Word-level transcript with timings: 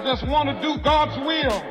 I 0.00 0.02
just 0.02 0.26
want 0.26 0.48
to 0.48 0.58
do 0.66 0.78
God's 0.78 1.14
will. 1.18 1.62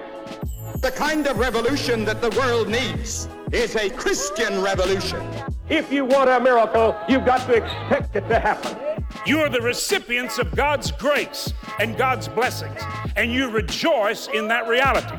The 0.82 0.92
kind 0.92 1.26
of 1.26 1.40
revolution 1.40 2.06
that 2.06 2.22
the 2.22 2.30
world 2.38 2.68
needs 2.68 3.28
is 3.52 3.76
a 3.76 3.90
Christian 3.90 4.62
revolution. 4.62 5.20
If 5.68 5.92
you 5.92 6.06
want 6.06 6.30
a 6.30 6.40
miracle, 6.40 6.96
you've 7.10 7.26
got 7.26 7.48
to 7.48 7.56
expect 7.56 8.16
it 8.16 8.30
to 8.30 8.40
happen. 8.40 9.04
You 9.26 9.40
are 9.40 9.50
the 9.50 9.62
recipients 9.62 10.38
of 10.38 10.56
God's 10.56 10.92
grace 10.92 11.52
and 11.80 11.98
God's 11.98 12.28
blessings, 12.28 12.80
and 13.16 13.34
you 13.34 13.50
rejoice 13.50 14.28
in 14.28 14.48
that 14.50 14.68
reality. 14.68 15.16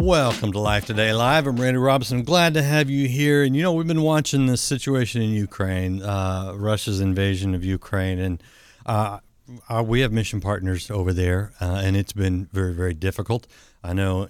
Welcome 0.00 0.50
to 0.50 0.58
Life 0.58 0.86
Today 0.86 1.12
Live. 1.12 1.46
I'm 1.46 1.60
Randy 1.60 1.78
Robinson. 1.78 2.24
Glad 2.24 2.54
to 2.54 2.62
have 2.64 2.90
you 2.90 3.06
here. 3.06 3.44
And 3.44 3.54
you 3.54 3.62
know, 3.62 3.72
we've 3.72 3.86
been 3.86 4.02
watching 4.02 4.46
this 4.46 4.62
situation 4.62 5.22
in 5.22 5.30
Ukraine, 5.30 6.02
uh, 6.02 6.54
Russia's 6.56 7.00
invasion 7.00 7.54
of 7.54 7.64
Ukraine, 7.64 8.18
and 8.18 8.42
uh, 8.84 9.20
uh, 9.68 9.82
we 9.82 10.00
have 10.00 10.12
mission 10.12 10.40
partners 10.40 10.90
over 10.90 11.12
there, 11.12 11.52
uh, 11.60 11.80
and 11.84 11.96
it's 11.96 12.12
been 12.12 12.46
very, 12.52 12.74
very 12.74 12.94
difficult. 12.94 13.46
I 13.82 13.92
know, 13.92 14.28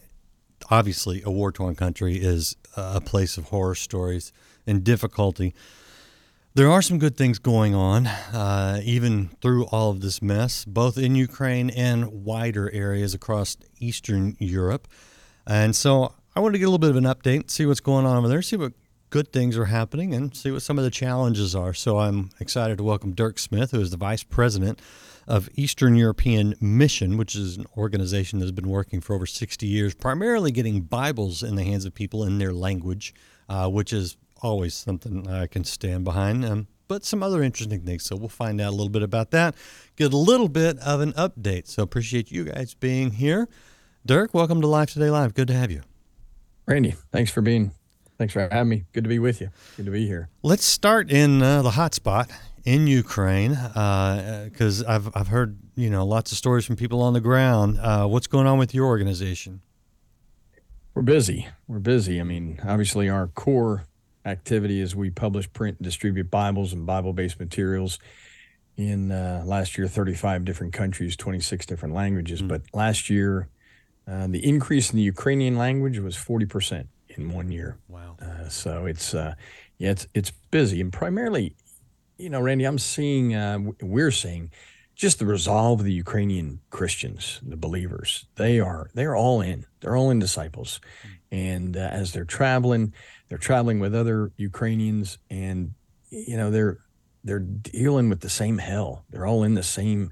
obviously, 0.70 1.22
a 1.24 1.30
war 1.30 1.52
torn 1.52 1.74
country 1.74 2.16
is 2.16 2.56
a 2.76 3.00
place 3.00 3.38
of 3.38 3.44
horror 3.44 3.74
stories 3.74 4.32
and 4.66 4.84
difficulty. 4.84 5.54
There 6.54 6.70
are 6.70 6.80
some 6.80 6.98
good 6.98 7.16
things 7.18 7.38
going 7.38 7.74
on, 7.74 8.06
uh, 8.06 8.80
even 8.82 9.28
through 9.42 9.66
all 9.66 9.90
of 9.90 10.00
this 10.00 10.22
mess, 10.22 10.64
both 10.64 10.96
in 10.96 11.14
Ukraine 11.14 11.68
and 11.68 12.24
wider 12.24 12.70
areas 12.72 13.12
across 13.12 13.58
Eastern 13.78 14.36
Europe. 14.38 14.88
And 15.46 15.76
so 15.76 16.14
I 16.34 16.40
want 16.40 16.54
to 16.54 16.58
get 16.58 16.64
a 16.64 16.68
little 16.68 16.78
bit 16.78 16.90
of 16.90 16.96
an 16.96 17.04
update, 17.04 17.50
see 17.50 17.66
what's 17.66 17.80
going 17.80 18.06
on 18.06 18.16
over 18.16 18.28
there, 18.28 18.40
see 18.40 18.56
what 18.56 18.72
good 19.10 19.32
things 19.32 19.56
are 19.56 19.66
happening, 19.66 20.14
and 20.14 20.34
see 20.36 20.50
what 20.50 20.62
some 20.62 20.78
of 20.78 20.84
the 20.84 20.90
challenges 20.90 21.54
are. 21.54 21.74
So 21.74 21.98
I'm 21.98 22.30
excited 22.40 22.78
to 22.78 22.84
welcome 22.84 23.12
Dirk 23.12 23.38
Smith, 23.38 23.70
who 23.70 23.80
is 23.80 23.90
the 23.90 23.96
Vice 23.96 24.22
President 24.22 24.80
of 25.26 25.48
Eastern 25.54 25.96
European 25.96 26.54
Mission, 26.60 27.16
which 27.16 27.34
is 27.34 27.56
an 27.56 27.66
organization 27.76 28.38
that 28.38 28.44
has 28.44 28.52
been 28.52 28.68
working 28.68 29.00
for 29.00 29.14
over 29.14 29.26
60 29.26 29.66
years, 29.66 29.94
primarily 29.94 30.50
getting 30.50 30.82
Bibles 30.82 31.42
in 31.42 31.56
the 31.56 31.64
hands 31.64 31.84
of 31.84 31.94
people 31.94 32.24
in 32.24 32.38
their 32.38 32.52
language, 32.52 33.14
uh, 33.48 33.68
which 33.68 33.92
is 33.92 34.16
always 34.42 34.74
something 34.74 35.28
I 35.28 35.46
can 35.46 35.64
stand 35.64 36.04
behind. 36.04 36.44
Um, 36.44 36.68
but 36.88 37.04
some 37.04 37.22
other 37.22 37.42
interesting 37.42 37.80
things. 37.80 38.04
So 38.04 38.16
we'll 38.16 38.28
find 38.28 38.60
out 38.60 38.68
a 38.68 38.76
little 38.76 38.88
bit 38.88 39.02
about 39.02 39.30
that, 39.32 39.54
get 39.96 40.12
a 40.12 40.16
little 40.16 40.48
bit 40.48 40.78
of 40.78 41.00
an 41.00 41.12
update. 41.14 41.66
So 41.66 41.82
appreciate 41.82 42.30
you 42.30 42.44
guys 42.44 42.74
being 42.74 43.12
here. 43.12 43.48
Dirk, 44.04 44.32
welcome 44.34 44.60
to 44.60 44.66
Life 44.68 44.92
Today 44.92 45.10
Live. 45.10 45.34
Good 45.34 45.48
to 45.48 45.54
have 45.54 45.70
you. 45.70 45.82
Randy, 46.66 46.94
thanks 47.12 47.30
for 47.30 47.42
being, 47.42 47.72
thanks 48.18 48.32
for 48.32 48.48
having 48.50 48.68
me. 48.68 48.84
Good 48.92 49.04
to 49.04 49.08
be 49.08 49.18
with 49.18 49.40
you. 49.40 49.50
Good 49.76 49.86
to 49.86 49.92
be 49.92 50.06
here. 50.06 50.28
Let's 50.42 50.64
start 50.64 51.10
in 51.10 51.42
uh, 51.42 51.62
the 51.62 51.72
hot 51.72 51.94
spot 51.94 52.30
in 52.64 52.86
Ukraine, 52.86 53.50
because 53.50 54.82
uh, 54.82 54.86
I've 54.88 55.16
I've 55.16 55.28
heard 55.28 55.58
you 55.76 55.88
know 55.88 56.04
lots 56.04 56.32
of 56.32 56.38
stories 56.38 56.64
from 56.64 56.76
people 56.76 57.00
on 57.00 57.12
the 57.12 57.20
ground. 57.20 57.78
Uh, 57.78 58.06
what's 58.06 58.26
going 58.26 58.46
on 58.46 58.58
with 58.58 58.74
your 58.74 58.86
organization? 58.86 59.60
We're 60.94 61.02
busy. 61.02 61.48
We're 61.68 61.78
busy. 61.78 62.20
I 62.20 62.24
mean, 62.24 62.58
obviously, 62.66 63.08
our 63.08 63.28
core 63.28 63.84
activity 64.24 64.80
is 64.80 64.96
we 64.96 65.10
publish, 65.10 65.52
print, 65.52 65.78
and 65.78 65.84
distribute 65.84 66.30
Bibles 66.30 66.72
and 66.72 66.86
Bible-based 66.86 67.38
materials 67.38 67.98
in 68.76 69.12
uh, 69.12 69.42
last 69.46 69.78
year 69.78 69.86
35 69.88 70.44
different 70.44 70.72
countries, 70.72 71.16
26 71.16 71.66
different 71.66 71.94
languages. 71.94 72.40
Mm-hmm. 72.40 72.48
But 72.48 72.62
last 72.74 73.08
year, 73.08 73.48
uh, 74.08 74.26
the 74.26 74.44
increase 74.44 74.90
in 74.90 74.96
the 74.96 75.02
Ukrainian 75.02 75.56
language 75.56 75.98
was 75.98 76.16
40 76.16 76.46
percent 76.46 76.88
in 77.18 77.32
one 77.32 77.50
year. 77.50 77.78
Wow! 77.88 78.16
Uh, 78.20 78.48
so 78.48 78.86
it's 78.86 79.14
uh, 79.14 79.34
yeah, 79.78 79.90
it's 79.90 80.06
it's 80.14 80.30
busy, 80.50 80.80
and 80.80 80.92
primarily, 80.92 81.54
you 82.18 82.30
know, 82.30 82.40
Randy, 82.40 82.64
I'm 82.64 82.78
seeing, 82.78 83.34
uh, 83.34 83.58
we're 83.80 84.10
seeing 84.10 84.50
just 84.94 85.18
the 85.18 85.26
resolve 85.26 85.80
of 85.80 85.86
the 85.86 85.92
Ukrainian 85.92 86.60
Christians, 86.70 87.40
the 87.46 87.56
believers. 87.56 88.26
They 88.36 88.60
are 88.60 88.90
they're 88.94 89.16
all 89.16 89.40
in. 89.40 89.66
They're 89.80 89.96
all 89.96 90.10
in 90.10 90.18
disciples, 90.18 90.80
and 91.30 91.76
uh, 91.76 91.80
as 91.80 92.12
they're 92.12 92.24
traveling, 92.24 92.94
they're 93.28 93.38
traveling 93.38 93.78
with 93.78 93.94
other 93.94 94.32
Ukrainians, 94.36 95.18
and 95.30 95.74
you 96.10 96.36
know 96.36 96.50
they're 96.50 96.78
they're 97.24 97.38
dealing 97.40 98.08
with 98.08 98.20
the 98.20 98.30
same 98.30 98.58
hell. 98.58 99.04
They're 99.10 99.26
all 99.26 99.44
in 99.44 99.54
the 99.54 99.62
same 99.62 100.10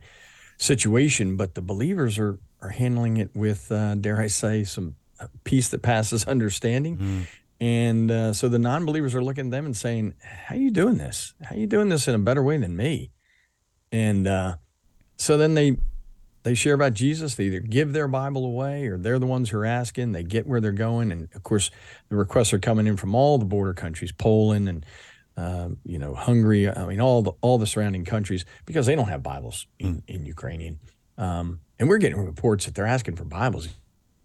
situation, 0.58 1.36
but 1.36 1.54
the 1.54 1.62
believers 1.62 2.18
are 2.18 2.38
are 2.64 2.70
handling 2.70 3.18
it 3.18 3.30
with, 3.34 3.70
uh, 3.70 3.94
dare 3.94 4.20
I 4.20 4.26
say, 4.26 4.64
some 4.64 4.96
peace 5.44 5.68
that 5.68 5.82
passes 5.82 6.24
understanding. 6.26 6.96
Mm. 6.98 7.26
And 7.60 8.10
uh, 8.10 8.32
so 8.32 8.48
the 8.48 8.58
non-believers 8.58 9.14
are 9.14 9.22
looking 9.22 9.46
at 9.46 9.50
them 9.50 9.64
and 9.64 9.76
saying, 9.76 10.14
"How 10.22 10.54
are 10.54 10.58
you 10.58 10.70
doing 10.70 10.98
this? 10.98 11.34
How 11.42 11.54
are 11.54 11.58
you 11.58 11.66
doing 11.66 11.88
this 11.88 12.08
in 12.08 12.14
a 12.14 12.18
better 12.18 12.42
way 12.42 12.56
than 12.56 12.76
me?" 12.76 13.10
And 13.92 14.26
uh, 14.26 14.56
so 15.16 15.36
then 15.36 15.54
they 15.54 15.76
they 16.42 16.54
share 16.54 16.74
about 16.74 16.94
Jesus. 16.94 17.36
They 17.36 17.44
either 17.44 17.60
give 17.60 17.92
their 17.92 18.08
Bible 18.08 18.44
away 18.44 18.86
or 18.86 18.98
they're 18.98 19.18
the 19.18 19.26
ones 19.26 19.50
who 19.50 19.58
are 19.58 19.64
asking. 19.64 20.12
They 20.12 20.22
get 20.22 20.46
where 20.46 20.60
they're 20.60 20.72
going, 20.72 21.10
and 21.10 21.28
of 21.34 21.42
course, 21.42 21.70
the 22.10 22.16
requests 22.16 22.52
are 22.52 22.58
coming 22.58 22.86
in 22.86 22.96
from 22.96 23.14
all 23.14 23.38
the 23.38 23.44
border 23.44 23.72
countries, 23.72 24.12
Poland 24.12 24.68
and 24.68 24.86
uh, 25.36 25.70
you 25.84 25.98
know 25.98 26.14
Hungary. 26.14 26.68
I 26.68 26.86
mean, 26.86 27.00
all 27.00 27.22
the 27.22 27.32
all 27.40 27.58
the 27.58 27.66
surrounding 27.66 28.04
countries 28.04 28.44
because 28.66 28.86
they 28.86 28.94
don't 28.94 29.08
have 29.08 29.22
Bibles 29.22 29.66
in, 29.78 30.02
in 30.06 30.26
Ukrainian, 30.26 30.80
um, 31.16 31.60
and 31.78 31.88
we're 31.88 31.98
getting 31.98 32.18
reports 32.18 32.66
that 32.66 32.74
they're 32.74 32.86
asking 32.86 33.16
for 33.16 33.24
Bibles 33.24 33.68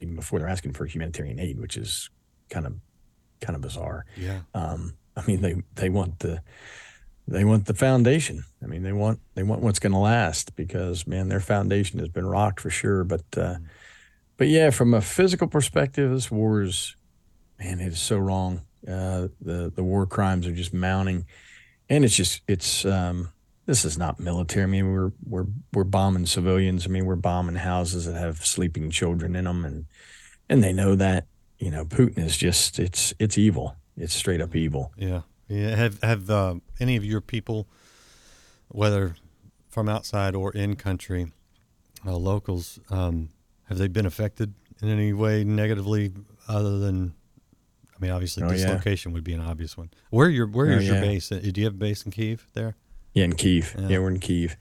even 0.02 0.16
before 0.16 0.40
they're 0.40 0.48
asking 0.48 0.74
for 0.74 0.86
humanitarian 0.86 1.40
aid, 1.40 1.60
which 1.60 1.78
is 1.78 2.10
kind 2.50 2.66
of 2.66 2.74
kind 3.42 3.56
of 3.56 3.62
bizarre. 3.62 4.06
Yeah. 4.18 4.42
Um, 4.54 4.96
I 5.16 5.26
mean, 5.26 5.42
they 5.42 5.62
they 5.76 5.90
want 5.90 6.20
the 6.20 6.42
they 7.28 7.46
want 7.46 7.66
the 7.66 7.74
foundation. 7.74 8.44
I 8.64 8.68
mean, 8.68 8.84
they 8.84 8.94
want 8.94 9.20
they 9.36 9.44
want 9.44 9.62
what's 9.62 9.80
going 9.80 9.92
to 9.94 10.00
last 10.00 10.56
because 10.56 11.06
man, 11.06 11.30
their 11.30 11.40
foundation 11.40 12.00
has 12.00 12.09
been 12.09 12.26
rocked 12.26 12.59
for 12.59 12.70
sure. 12.70 13.04
But 13.04 13.22
uh, 13.36 13.56
mm. 13.56 13.66
but 14.38 14.48
yeah, 14.48 14.70
from 14.70 14.94
a 14.94 15.02
physical 15.02 15.48
perspective, 15.48 16.12
this 16.12 16.32
war 16.32 16.62
is 16.62 16.96
man, 17.59 17.80
it 17.80 17.94
is 17.94 18.00
so 18.00 18.18
wrong. 18.18 18.62
Uh, 18.88 19.28
the 19.42 19.72
the 19.74 19.84
war 19.84 20.06
crimes 20.06 20.48
are 20.48 20.54
just 20.54 20.74
mounting, 20.74 21.26
and 21.90 22.06
it's 22.06 22.16
just 22.16 22.42
it's 22.48 22.86
um, 22.86 23.30
this 23.69 23.85
is 23.85 24.00
not 24.00 24.19
military. 24.19 24.63
I 24.63 24.66
mean, 24.66 24.91
we're 24.91 25.12
we're 25.24 25.46
we're 25.74 25.84
bombing 25.84 26.25
civilians. 26.25 26.88
I 26.88 26.90
mean, 26.90 27.06
we're 27.06 27.16
bombing 27.16 27.56
houses 27.56 28.07
that 28.07 28.16
have 28.16 28.44
sleeping 28.44 28.90
children 28.90 29.35
in 29.35 29.46
them, 29.46 29.63
and 29.63 29.85
and 30.50 30.63
they 30.63 30.74
know 30.74 30.96
that. 30.96 31.28
You 31.59 31.69
know, 31.69 31.85
Putin 31.85 32.18
is 32.19 32.35
just 32.35 32.79
it's 32.79 33.13
it's 33.19 33.38
evil. 33.38 33.75
It's 33.96 34.16
straight 34.16 34.41
up 34.41 34.56
evil. 34.56 34.91
Yeah. 34.97 35.22
Yeah, 35.47 35.75
have 35.75 36.02
have 36.02 36.29
uh, 36.31 36.56
any 36.79 36.96
of 36.96 37.06
your 37.06 37.22
people, 37.22 37.68
whether 38.69 39.16
from 39.69 39.88
outside 39.88 40.35
or 40.35 40.52
in 40.52 40.75
country, 40.75 41.31
uh, 42.06 42.16
locals, 42.16 42.79
um, 42.90 43.29
have 43.68 43.78
they 43.78 43.88
been 43.88 44.06
affected 44.06 44.53
in 44.81 44.90
any 44.90 45.13
way 45.13 45.44
negatively, 45.44 46.12
other 46.47 46.79
than? 46.79 47.13
I 47.96 48.02
mean, 48.02 48.12
obviously, 48.12 48.44
oh, 48.44 48.50
dislocation 48.50 49.12
yeah. 49.12 49.16
would 49.16 49.24
be 49.24 49.34
an 49.34 49.41
obvious 49.41 49.78
one. 49.78 49.91
Where 50.09 50.29
your 50.29 50.47
where 50.47 50.68
oh, 50.68 50.78
is 50.78 50.88
yeah. 50.88 50.94
your 50.94 51.02
base? 51.02 51.31
Uh, 51.31 51.40
do 51.40 51.62
you 51.62 51.66
have 51.66 51.75
a 51.75 51.78
base 51.78 52.03
in 52.03 52.12
Kiev 52.12 52.47
there? 52.53 52.75
Yeah, 53.19 53.25
in 53.25 53.35
Kiev. 53.35 53.75
Yeah, 53.78 53.88
yeah 53.88 54.00
we're 54.00 54.09
in 54.09 54.19
Kiev. 54.19 54.56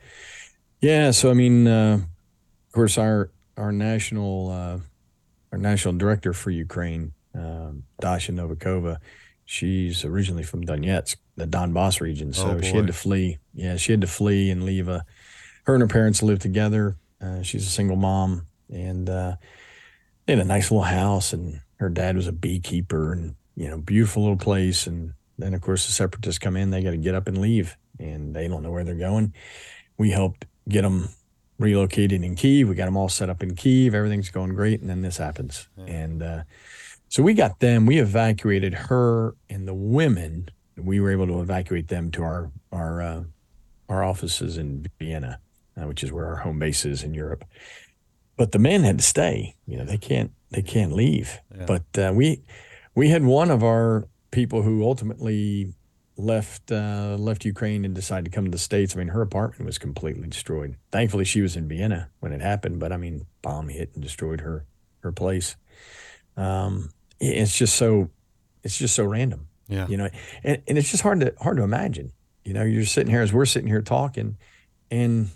Yeah, 0.81 1.11
so 1.13 1.31
I 1.31 1.35
mean, 1.35 1.67
uh, 1.67 2.01
of 2.01 2.73
course, 2.73 2.99
our 2.99 3.31
our 3.57 3.73
national 3.73 4.51
uh, 4.51 4.79
our 5.53 5.59
national 5.59 5.95
director 5.95 6.33
for 6.33 6.51
Ukraine, 6.51 7.13
um, 7.35 7.85
Dasha 8.01 8.33
Novikova, 8.33 8.99
she's 9.49 10.05
originally 10.05 10.43
from 10.43 10.65
Donetsk, 10.65 11.17
the 11.37 11.47
Donbass 11.47 12.01
region. 12.01 12.33
So 12.33 12.51
oh, 12.51 12.61
she 12.61 12.77
had 12.77 12.87
to 12.87 12.93
flee. 12.93 13.39
Yeah, 13.55 13.77
she 13.77 13.93
had 13.93 14.03
to 14.03 14.07
flee 14.07 14.51
and 14.51 14.65
leave 14.65 14.89
a. 14.89 15.05
Her 15.65 15.75
and 15.75 15.81
her 15.81 15.89
parents 15.89 16.23
live 16.23 16.39
together. 16.39 16.97
Uh, 17.21 17.43
she's 17.43 17.67
a 17.67 17.71
single 17.71 17.97
mom, 17.97 18.47
and 18.71 19.09
uh, 19.09 19.37
they 20.27 20.35
had 20.35 20.45
a 20.45 20.49
nice 20.49 20.71
little 20.71 20.85
house. 20.85 21.33
And 21.33 21.61
her 21.77 21.89
dad 21.89 22.17
was 22.17 22.27
a 22.27 22.33
beekeeper, 22.33 23.13
and 23.13 23.35
you 23.57 23.69
know, 23.69 23.79
beautiful 23.79 24.23
little 24.23 24.39
place. 24.39 24.87
And 24.87 25.15
then, 25.39 25.55
of 25.55 25.63
course, 25.63 25.87
the 25.87 25.93
separatists 25.93 26.39
come 26.39 26.57
in. 26.57 26.71
They 26.71 26.83
got 26.83 26.91
to 26.91 26.97
get 26.99 27.15
up 27.15 27.27
and 27.27 27.39
leave, 27.39 27.77
and 27.99 28.35
they 28.35 28.49
don't 28.49 28.63
know 28.63 28.71
where 28.71 28.85
they're 28.85 28.95
going. 28.95 29.35
We 29.97 30.11
helped 30.11 30.47
get 30.69 30.83
them 30.83 31.09
relocated 31.59 32.23
in 32.23 32.37
Kiev. 32.37 32.69
We 32.69 32.75
got 32.75 32.87
them 32.87 32.97
all 32.97 33.09
set 33.09 33.31
up 33.31 33.43
in 33.43 33.55
Kiev. 33.55 33.95
Everything's 33.95 34.31
going 34.31 34.55
great, 34.55 34.81
and 34.81 34.89
then 34.89 35.03
this 35.03 35.17
happens. 35.17 35.69
Yeah. 35.77 35.85
And 35.87 36.23
uh, 36.23 36.43
so 37.09 37.23
we 37.23 37.35
got 37.35 37.61
them. 37.61 37.87
We 37.87 37.99
evacuated 37.99 38.75
her 38.75 39.35
and 39.49 39.67
the 39.67 39.75
women. 39.75 40.51
We 40.77 41.01
were 41.01 41.11
able 41.11 41.27
to 41.27 41.41
evacuate 41.41 41.89
them 41.89 42.11
to 42.13 42.23
our 42.23 42.51
our 42.73 43.03
uh, 43.03 43.23
our 43.89 44.05
offices 44.05 44.57
in 44.57 44.87
Vienna, 44.99 45.41
uh, 45.77 45.87
which 45.87 46.05
is 46.05 46.13
where 46.13 46.27
our 46.27 46.37
home 46.37 46.59
base 46.59 46.85
is 46.85 47.03
in 47.03 47.15
Europe. 47.15 47.45
But 48.37 48.53
the 48.53 48.59
men 48.59 48.85
had 48.85 48.99
to 48.99 49.05
stay. 49.05 49.57
You 49.67 49.79
know, 49.79 49.85
they 49.85 49.99
can't 49.99 50.31
they 50.51 50.63
can't 50.63 50.93
leave. 50.93 51.41
Yeah. 51.57 51.67
But 51.67 51.99
uh, 51.99 52.13
we 52.15 52.43
we 52.95 53.09
had 53.09 53.25
one 53.25 53.51
of 53.51 53.65
our 53.65 54.07
people 54.31 54.63
who 54.63 54.85
ultimately 54.85 55.73
left 56.19 56.71
uh, 56.71 57.17
left 57.19 57.45
Ukraine 57.45 57.85
and 57.85 57.95
decided 57.95 58.25
to 58.27 58.31
come 58.31 58.45
to 58.45 58.51
the 58.51 58.59
states. 58.59 58.95
I 58.95 58.99
mean, 58.99 59.09
her 59.09 59.23
apartment 59.23 59.65
was 59.67 59.79
completely 59.79 60.29
destroyed. 60.29 60.77
Thankfully, 60.91 61.25
she 61.25 61.41
was 61.41 61.57
in 61.57 61.69
Vienna 61.69 62.11
when 62.21 62.33
it 62.33 62.41
happened. 62.43 62.81
But 62.81 62.93
I 62.93 62.97
mean, 62.97 63.27
bomb 63.41 63.69
hit 63.69 63.91
and 63.95 64.03
destroyed 64.03 64.41
her 64.43 64.67
her 65.01 65.13
place. 65.13 65.57
Um, 66.37 66.91
it's 67.21 67.57
just 67.57 67.77
so 67.77 68.11
it's 68.63 68.77
just 68.77 68.95
so 68.95 69.05
random. 69.05 69.47
Yeah. 69.69 69.87
You 69.89 69.97
know, 69.97 70.09
and, 70.45 70.63
and 70.67 70.79
it's 70.79 70.91
just 70.91 71.03
hard 71.03 71.21
to 71.21 71.35
hard 71.41 71.57
to 71.59 71.63
imagine. 71.63 72.13
You 72.45 72.55
know, 72.55 72.65
you're 72.65 72.85
sitting 72.85 73.11
here 73.11 73.23
as 73.23 73.33
we're 73.33 73.47
sitting 73.47 73.69
here 73.69 73.83
talking, 73.83 74.37
and 74.91 75.29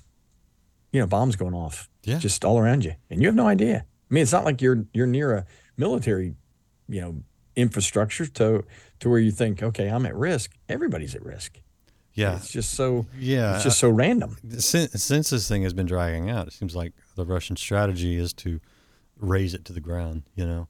you 0.93 1.01
know, 1.01 1.07
bombs 1.07 1.37
going 1.37 1.55
off 1.55 1.89
Yeah. 2.05 2.19
just 2.19 2.45
all 2.45 2.59
around 2.59 2.85
you, 2.85 2.95
and 3.11 3.21
you 3.21 3.29
have 3.29 3.35
no 3.35 3.47
idea. 3.47 3.85
I 4.11 4.15
mean, 4.15 4.23
it's 4.23 4.33
not 4.33 4.45
like 4.45 4.61
you're 4.63 4.85
you're 4.93 5.07
near 5.07 5.35
a 5.35 5.47
military, 5.77 6.35
you 6.89 7.01
know, 7.01 7.23
infrastructure 7.57 8.27
to 8.27 8.65
to 9.03 9.11
where 9.11 9.19
you 9.21 9.31
think, 9.31 9.63
okay, 9.63 9.89
I'm 9.89 10.07
at 10.07 10.15
risk. 10.17 10.53
Everybody's 10.69 11.15
at 11.15 11.23
risk. 11.25 11.61
Yeah. 12.15 12.37
It's 12.37 12.51
just 12.51 12.73
so 12.75 13.07
Yeah. 13.19 13.55
it's 13.55 13.65
just 13.65 13.79
so 13.79 13.89
random. 13.89 14.37
since, 14.59 15.03
since 15.03 15.31
this 15.31 15.49
thing 15.49 15.63
has 15.63 15.73
been 15.73 15.87
dragging 15.87 16.29
out, 16.31 16.47
it 16.47 16.53
seems 16.53 16.75
like 16.75 16.93
the 17.17 17.25
Russian 17.25 17.57
strategy 17.57 18.17
is 18.17 18.33
to 18.35 18.61
raze 19.19 19.55
it 19.55 19.65
to 19.67 19.73
the 19.73 19.81
ground. 19.81 20.23
You 20.35 20.47
know, 20.47 20.69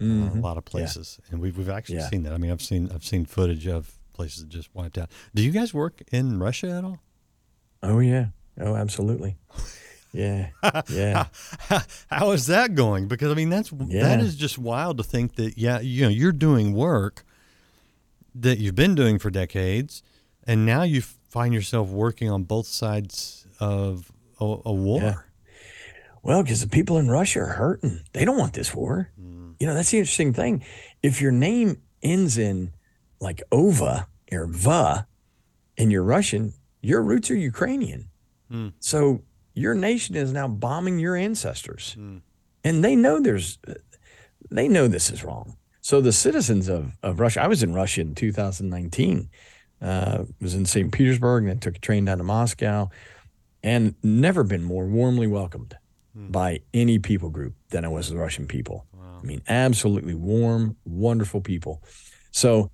uh, 0.00 0.04
a 0.04 0.40
lot 0.40 0.56
of 0.58 0.64
places, 0.64 1.18
and 1.30 1.40
we've 1.40 1.56
we've 1.56 1.68
actually 1.68 1.96
Mm-hmm. 1.96 2.02
Yeah. 2.04 2.10
seen 2.10 2.22
that. 2.24 2.32
I 2.32 2.38
mean, 2.38 2.50
I've 2.50 2.60
seen 2.62 2.90
I've 2.92 3.04
seen 3.04 3.24
footage 3.24 3.66
of 3.66 3.98
places 4.12 4.40
that 4.42 4.48
just 4.50 4.68
wiped 4.74 4.98
out. 4.98 5.10
Do 5.34 5.42
you 5.42 5.50
guys 5.50 5.72
work 5.74 6.02
in 6.12 6.38
Russia 6.38 6.68
at 6.70 6.84
all? 6.84 7.00
Oh 7.82 7.98
yeah. 8.00 8.26
Oh, 8.60 8.74
absolutely. 8.76 9.36
Yeah. 10.12 10.50
Yeah. 10.90 11.26
How 12.10 12.30
is 12.32 12.46
that 12.46 12.74
going? 12.76 13.08
Because 13.08 13.32
I 13.32 13.34
mean, 13.34 13.48
that's 13.50 13.70
that 13.70 13.88
Yeah. 13.88 14.20
is 14.20 14.36
just 14.36 14.58
wild 14.58 14.98
to 14.98 15.02
think 15.02 15.34
that 15.36 15.56
yeah, 15.58 15.80
you 15.80 16.02
know, 16.02 16.08
you're 16.08 16.30
doing 16.32 16.72
work 16.74 17.24
that 18.34 18.58
you've 18.58 18.74
been 18.74 18.94
doing 18.94 19.18
for 19.18 19.30
decades, 19.30 20.02
and 20.46 20.66
now 20.66 20.82
you 20.82 21.00
find 21.00 21.54
yourself 21.54 21.88
working 21.88 22.30
on 22.30 22.44
both 22.44 22.66
sides 22.66 23.46
of 23.60 24.12
a, 24.40 24.44
a 24.64 24.72
war. 24.72 25.02
Yeah. 25.02 25.14
Well, 26.22 26.42
because 26.42 26.62
the 26.62 26.68
people 26.68 26.98
in 26.98 27.08
Russia 27.08 27.40
are 27.40 27.54
hurting. 27.54 28.00
They 28.12 28.24
don't 28.24 28.38
want 28.38 28.54
this 28.54 28.74
war. 28.74 29.10
Mm. 29.20 29.54
You 29.60 29.66
know, 29.66 29.74
that's 29.74 29.90
the 29.90 29.98
interesting 29.98 30.32
thing. 30.32 30.64
If 31.02 31.20
your 31.20 31.32
name 31.32 31.82
ends 32.02 32.38
in 32.38 32.72
like 33.20 33.42
Ova 33.52 34.08
or 34.32 34.46
Va 34.46 35.06
and 35.76 35.92
you're 35.92 36.02
Russian, 36.02 36.54
your 36.80 37.02
roots 37.02 37.30
are 37.30 37.36
Ukrainian. 37.36 38.08
Hmm. 38.50 38.68
So 38.78 39.22
your 39.54 39.74
nation 39.74 40.16
is 40.16 40.32
now 40.32 40.48
bombing 40.48 40.98
your 40.98 41.16
ancestors. 41.16 41.94
Hmm. 41.94 42.18
And 42.62 42.84
they 42.84 42.96
know 42.96 43.20
there's, 43.20 43.58
they 44.50 44.68
know 44.68 44.88
this 44.88 45.10
is 45.10 45.24
wrong. 45.24 45.56
So 45.84 46.00
the 46.00 46.12
citizens 46.12 46.68
of, 46.68 46.92
of 47.02 47.20
Russia, 47.20 47.42
I 47.42 47.46
was 47.46 47.62
in 47.62 47.74
Russia 47.74 48.00
in 48.00 48.14
2019, 48.14 49.28
uh, 49.82 50.24
was 50.40 50.54
in 50.54 50.64
St. 50.64 50.90
Petersburg 50.90 51.42
and 51.42 51.50
then 51.50 51.58
took 51.58 51.76
a 51.76 51.78
train 51.78 52.06
down 52.06 52.16
to 52.18 52.24
Moscow 52.24 52.88
and 53.62 53.94
never 54.02 54.44
been 54.44 54.64
more 54.64 54.86
warmly 54.86 55.26
welcomed 55.26 55.76
by 56.32 56.60
any 56.72 56.98
people 56.98 57.28
group 57.28 57.54
than 57.68 57.84
I 57.84 57.88
was 57.88 58.08
the 58.08 58.16
Russian 58.16 58.46
people. 58.46 58.86
I 59.22 59.26
mean, 59.26 59.42
absolutely 59.46 60.14
warm, 60.14 60.76
wonderful 60.86 61.42
people. 61.42 61.82
So, 62.30 62.70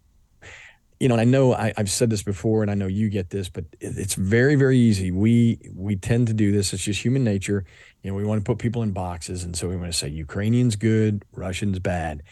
you 1.00 1.08
know, 1.08 1.14
and 1.14 1.20
I 1.20 1.24
know 1.24 1.52
I, 1.54 1.72
I've 1.76 1.90
said 1.90 2.10
this 2.10 2.22
before, 2.22 2.62
and 2.62 2.70
I 2.70 2.74
know 2.74 2.86
you 2.86 3.08
get 3.08 3.30
this, 3.30 3.48
but 3.48 3.64
it- 3.80 3.96
it's 3.98 4.14
very, 4.14 4.54
very 4.54 4.78
easy. 4.78 5.10
We 5.10 5.58
we 5.74 5.96
tend 5.96 6.28
to 6.28 6.34
do 6.34 6.52
this. 6.52 6.72
It's 6.74 6.84
just 6.84 7.02
human 7.02 7.24
nature. 7.24 7.64
You 8.02 8.10
know, 8.10 8.16
we 8.16 8.24
want 8.24 8.44
to 8.44 8.48
put 8.48 8.58
people 8.58 8.82
in 8.82 8.92
boxes, 8.92 9.42
and 9.42 9.56
so 9.56 9.68
we 9.68 9.76
want 9.76 9.90
to 9.90 9.98
say 9.98 10.08
Ukrainians 10.08 10.76
good, 10.76 11.24
Russians 11.32 11.78
bad, 11.78 12.22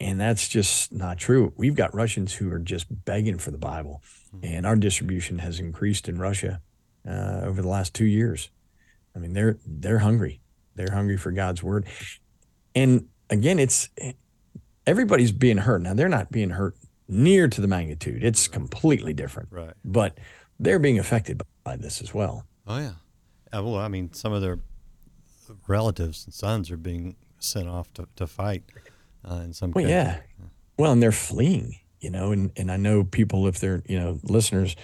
and 0.00 0.18
that's 0.18 0.48
just 0.48 0.92
not 0.92 1.18
true. 1.18 1.52
We've 1.56 1.74
got 1.74 1.94
Russians 1.94 2.34
who 2.34 2.50
are 2.52 2.58
just 2.58 2.86
begging 3.04 3.38
for 3.38 3.50
the 3.50 3.58
Bible, 3.58 4.02
and 4.42 4.66
our 4.66 4.76
distribution 4.76 5.38
has 5.40 5.60
increased 5.60 6.08
in 6.08 6.18
Russia 6.18 6.62
uh, 7.06 7.42
over 7.44 7.60
the 7.60 7.68
last 7.68 7.92
two 7.94 8.06
years. 8.06 8.50
I 9.14 9.18
mean, 9.18 9.34
they're 9.34 9.58
they're 9.66 9.98
hungry. 9.98 10.40
They're 10.74 10.92
hungry 10.92 11.18
for 11.18 11.30
God's 11.32 11.62
word. 11.62 11.86
And 12.74 13.08
again, 13.28 13.58
it's 13.58 13.90
everybody's 14.86 15.32
being 15.32 15.58
hurt. 15.58 15.82
Now 15.82 15.94
they're 15.94 16.08
not 16.08 16.32
being 16.32 16.50
hurt 16.50 16.76
near 17.06 17.48
to 17.48 17.60
the 17.60 17.68
magnitude. 17.68 18.24
It's 18.24 18.48
completely 18.48 19.12
different. 19.12 19.48
Right. 19.50 19.74
But 19.84 20.16
they're 20.58 20.78
being 20.78 20.98
affected 20.98 21.42
by 21.62 21.76
this 21.76 22.00
as 22.00 22.14
well. 22.14 22.46
Oh 22.66 22.78
yeah. 22.78 22.92
Uh, 23.52 23.64
well, 23.64 23.76
I 23.76 23.88
mean, 23.88 24.12
some 24.12 24.32
of 24.32 24.40
their 24.40 24.60
relatives 25.66 26.24
and 26.24 26.32
sons 26.32 26.70
are 26.70 26.76
being 26.76 27.16
sent 27.40 27.68
off 27.68 27.92
to, 27.94 28.06
to 28.16 28.26
fight 28.26 28.62
uh, 29.28 29.36
in 29.44 29.52
some. 29.52 29.70
Well, 29.72 29.82
country. 29.84 29.90
yeah. 29.92 30.20
Well, 30.78 30.92
and 30.92 31.02
they're 31.02 31.12
fleeing, 31.12 31.76
you 32.00 32.10
know, 32.10 32.32
and, 32.32 32.50
and 32.56 32.70
I 32.72 32.76
know 32.76 33.04
people, 33.04 33.46
if 33.46 33.58
they're, 33.60 33.82
you 33.86 33.98
know, 33.98 34.18
listeners, 34.22 34.76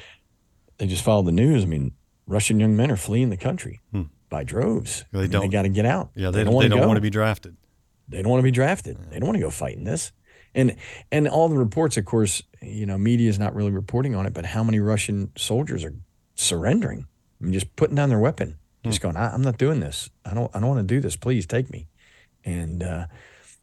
they 0.79 0.87
just 0.87 1.03
follow 1.05 1.23
the 1.23 1.33
news. 1.33 1.63
I 1.63 1.67
mean, 1.67 1.93
Russian 2.27 2.61
young 2.61 2.77
men 2.77 2.91
are 2.91 2.97
fleeing 2.97 3.31
the 3.31 3.37
country 3.37 3.81
by 4.29 4.45
droves. 4.45 5.05
Hmm. 5.11 5.17
They 5.17 5.19
I 5.19 5.23
mean, 5.23 5.31
don't- 5.31 5.51
got 5.51 5.63
to 5.63 5.69
get 5.71 5.87
out. 5.87 6.11
Yeah, 6.15 6.31
they, 6.31 6.45
don't 6.45 6.61
they 6.61 6.69
don't 6.69 6.81
go. 6.81 6.87
want 6.87 6.97
to 6.99 7.03
be 7.03 7.11
drafted. 7.11 7.57
They 8.09 8.23
don't 8.23 8.31
want 8.31 8.41
to 8.41 8.45
be 8.45 8.51
drafted. 8.51 8.99
They 9.11 9.19
don't 9.19 9.27
want 9.27 9.37
to 9.37 9.43
go 9.43 9.51
fighting 9.51 9.85
this. 9.85 10.13
And 10.55 10.77
and 11.13 11.29
all 11.29 11.49
the 11.49 11.57
reports, 11.59 11.97
of 11.97 12.05
course, 12.05 12.43
you 12.63 12.87
know, 12.87 12.97
media 12.97 13.29
is 13.29 13.39
not 13.39 13.55
really 13.55 13.71
reporting 13.73 14.15
on 14.15 14.25
it, 14.27 14.33
but 14.33 14.47
how 14.47 14.63
many 14.65 14.81
Russian 14.81 15.31
soldiers 15.37 15.85
are 15.85 15.93
surrendering? 16.35 17.07
I 17.41 17.45
mean, 17.45 17.53
just 17.53 17.75
putting 17.77 17.97
down 17.97 18.09
their 18.09 18.19
weapon, 18.19 18.57
just 18.85 19.01
going, 19.01 19.17
I, 19.17 19.33
I'm 19.35 19.43
not 19.43 19.59
doing 19.59 19.81
this. 19.81 20.09
I 20.25 20.33
don't 20.35 20.55
I 20.55 20.61
don't 20.61 20.69
want 20.69 20.87
to 20.89 20.95
do 20.95 21.01
this. 21.01 21.17
Please 21.17 21.47
take 21.47 21.71
me. 21.71 21.89
And 22.45 22.83
uh, 22.83 23.07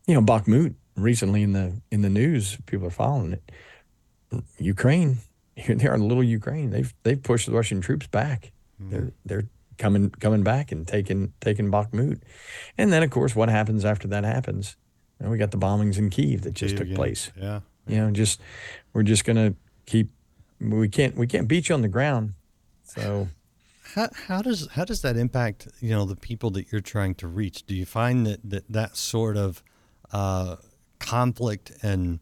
you 0.07 0.13
know, 0.13 0.21
Bakhmut 0.21 0.75
recently 0.95 1.43
in 1.43 1.53
the 1.53 1.81
in 1.91 2.01
the 2.01 2.09
news, 2.09 2.57
people 2.65 2.87
are 2.87 2.91
following 2.91 3.33
it. 3.33 3.51
Ukraine, 4.57 5.19
here 5.55 5.75
they 5.75 5.87
are, 5.87 5.95
in 5.95 6.07
little 6.07 6.23
Ukraine. 6.23 6.69
They've 6.71 6.93
they've 7.03 7.21
pushed 7.21 7.45
the 7.47 7.53
Russian 7.53 7.81
troops 7.81 8.07
back. 8.07 8.51
Hmm. 8.77 8.89
They're 8.89 9.11
they're 9.25 9.43
coming 9.77 10.09
coming 10.11 10.43
back 10.43 10.71
and 10.71 10.87
taking 10.87 11.33
taking 11.41 11.71
Bakhmut. 11.71 12.21
And 12.77 12.91
then 12.93 13.03
of 13.03 13.09
course 13.09 13.35
what 13.35 13.49
happens 13.49 13.85
after 13.85 14.07
that 14.09 14.23
happens? 14.23 14.75
You 15.19 15.25
know, 15.25 15.31
we 15.31 15.37
got 15.37 15.51
the 15.51 15.57
bombings 15.57 15.97
in 15.97 16.09
Kiev 16.09 16.41
that 16.41 16.53
just 16.53 16.71
Kiev 16.71 16.79
took 16.79 16.87
again. 16.87 16.95
place. 16.95 17.31
Yeah. 17.39 17.61
You 17.87 17.97
know, 17.97 18.11
just 18.11 18.39
we're 18.93 19.03
just 19.03 19.25
gonna 19.25 19.55
keep 19.85 20.09
we 20.59 20.89
can't 20.89 21.15
we 21.15 21.27
can't 21.27 21.47
beat 21.47 21.69
you 21.69 21.75
on 21.75 21.81
the 21.81 21.87
ground. 21.87 22.33
So 22.83 23.27
How, 23.95 24.09
how 24.27 24.41
does 24.41 24.67
how 24.71 24.85
does 24.85 25.01
that 25.01 25.17
impact 25.17 25.67
you 25.79 25.89
know 25.89 26.05
the 26.05 26.15
people 26.15 26.49
that 26.51 26.71
you're 26.71 26.81
trying 26.81 27.15
to 27.15 27.27
reach? 27.27 27.65
Do 27.65 27.75
you 27.75 27.85
find 27.85 28.25
that 28.25 28.39
that, 28.49 28.63
that 28.69 28.95
sort 28.97 29.37
of 29.37 29.63
uh, 30.13 30.55
conflict 30.99 31.71
and 31.81 32.19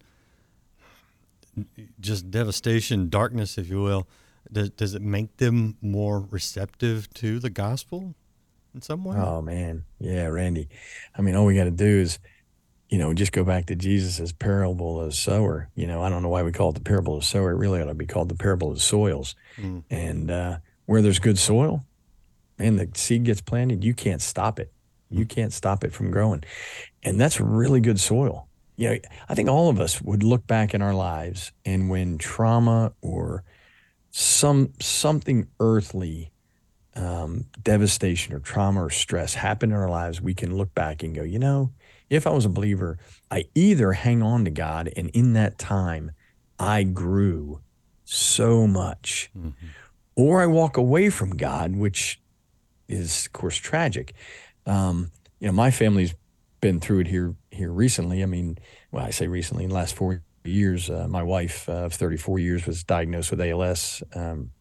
just 2.00 2.32
devastation, 2.32 3.10
darkness, 3.10 3.58
if 3.58 3.70
you 3.70 3.82
will, 3.82 4.08
does, 4.52 4.70
does 4.72 4.96
it 4.96 5.02
make 5.02 5.38
them 5.38 5.78
more 5.82 6.22
receptive 6.32 7.14
to 7.16 7.40
the 7.40 7.50
gospel 7.50 8.16
in 8.74 8.82
some 8.82 9.04
way? 9.04 9.18
Oh 9.18 9.42
man, 9.42 9.84
yeah, 10.00 10.28
Randy. 10.28 10.70
I 11.16 11.22
mean, 11.22 11.36
all 11.36 11.46
we 11.46 11.56
got 11.56 11.66
to 11.66 11.72
do 11.72 11.86
is, 11.86 12.20
you 12.90 12.98
know, 12.98 13.14
just 13.14 13.32
go 13.32 13.44
back 13.44 13.68
to 13.68 13.76
Jesus' 13.76 14.32
parable 14.32 15.00
of 15.00 15.14
sower. 15.14 15.70
You 15.76 15.88
know, 15.88 16.02
I 16.02 16.10
don't 16.10 16.24
know 16.24 16.30
why 16.30 16.44
we 16.44 16.52
call 16.52 16.70
it 16.70 16.76
the 16.76 16.82
parable 16.82 17.16
of 17.16 17.24
sower. 17.24 17.52
It 17.52 17.56
really 17.56 17.82
ought 17.82 17.86
to 17.86 17.94
be 17.94 18.08
called 18.08 18.30
the 18.30 18.36
parable 18.36 18.72
of 18.72 18.82
soils. 18.82 19.36
And 19.90 20.32
uh, 20.32 20.58
where 20.86 21.02
there's 21.02 21.20
good 21.20 21.38
soil, 21.38 21.86
and 22.58 22.80
the 22.80 22.90
seed 22.96 23.26
gets 23.26 23.42
planted, 23.42 23.84
you 23.84 23.94
can't 23.94 24.22
stop 24.22 24.60
it. 24.60 24.72
You 25.10 25.26
can't 25.26 25.52
stop 25.52 25.84
it 25.84 25.92
from 25.94 26.10
growing, 26.10 26.44
and 27.04 27.20
that's 27.20 27.40
really 27.40 27.82
good 27.82 28.00
soil. 28.00 28.48
You 28.76 28.90
know, 28.90 28.98
I 29.30 29.36
think 29.36 29.50
all 29.50 29.70
of 29.70 29.80
us 29.80 30.02
would 30.02 30.24
look 30.24 30.48
back 30.48 30.74
in 30.74 30.82
our 30.82 30.94
lives, 30.94 31.52
and 31.66 31.90
when 31.90 32.18
trauma 32.18 32.94
or 33.02 33.44
some 34.12 34.74
something 34.80 35.48
earthly 35.60 36.32
um, 36.96 37.46
devastation 37.62 38.34
or 38.34 38.40
trauma 38.40 38.84
or 38.84 38.90
stress 38.90 39.34
happened 39.36 39.72
in 39.72 39.78
our 39.78 39.90
lives, 39.90 40.22
we 40.22 40.34
can 40.34 40.56
look 40.56 40.74
back 40.74 41.04
and 41.04 41.16
go, 41.16 41.24
you 41.24 41.40
know, 41.40 41.72
if 42.10 42.28
I 42.28 42.32
was 42.32 42.46
a 42.46 42.50
believer, 42.50 42.98
I 43.30 43.46
either 43.56 43.94
hang 43.94 44.22
on 44.22 44.44
to 44.46 44.52
God 44.52 44.92
and 44.98 45.10
in 45.10 45.34
that 45.34 45.58
time 45.58 46.12
I 46.60 46.84
grew 46.84 47.62
so 48.04 48.68
much, 48.68 49.32
or 50.16 50.42
I 50.42 50.46
walk 50.46 50.76
away 50.76 51.10
from 51.10 51.38
God, 51.38 51.76
which 51.76 52.20
is, 52.90 53.26
of 53.28 53.34
course, 53.34 53.56
tragic. 53.56 54.14
Um, 54.66 55.12
you 55.40 55.48
know, 55.48 55.54
my 55.54 55.72
family's 55.72 56.14
been 56.62 56.80
through 56.80 57.00
it 57.00 57.08
here 57.08 57.36
here 57.50 57.72
recently. 57.72 58.24
I 58.24 58.28
mean, 58.28 58.58
well, 58.92 59.04
I 59.04 59.10
say 59.10 59.28
recently, 59.28 59.64
in 59.64 59.70
the 59.72 59.76
last 59.76 59.96
four 59.96 60.22
years, 60.44 60.90
uh, 60.90 61.08
my 61.10 61.24
wife 61.24 61.68
uh, 61.68 61.86
of 61.86 61.94
34 61.94 62.40
years 62.40 62.66
was 62.66 62.84
diagnosed 62.84 63.32
with 63.32 63.42
ALS. 63.42 64.02
Um, 64.16 64.52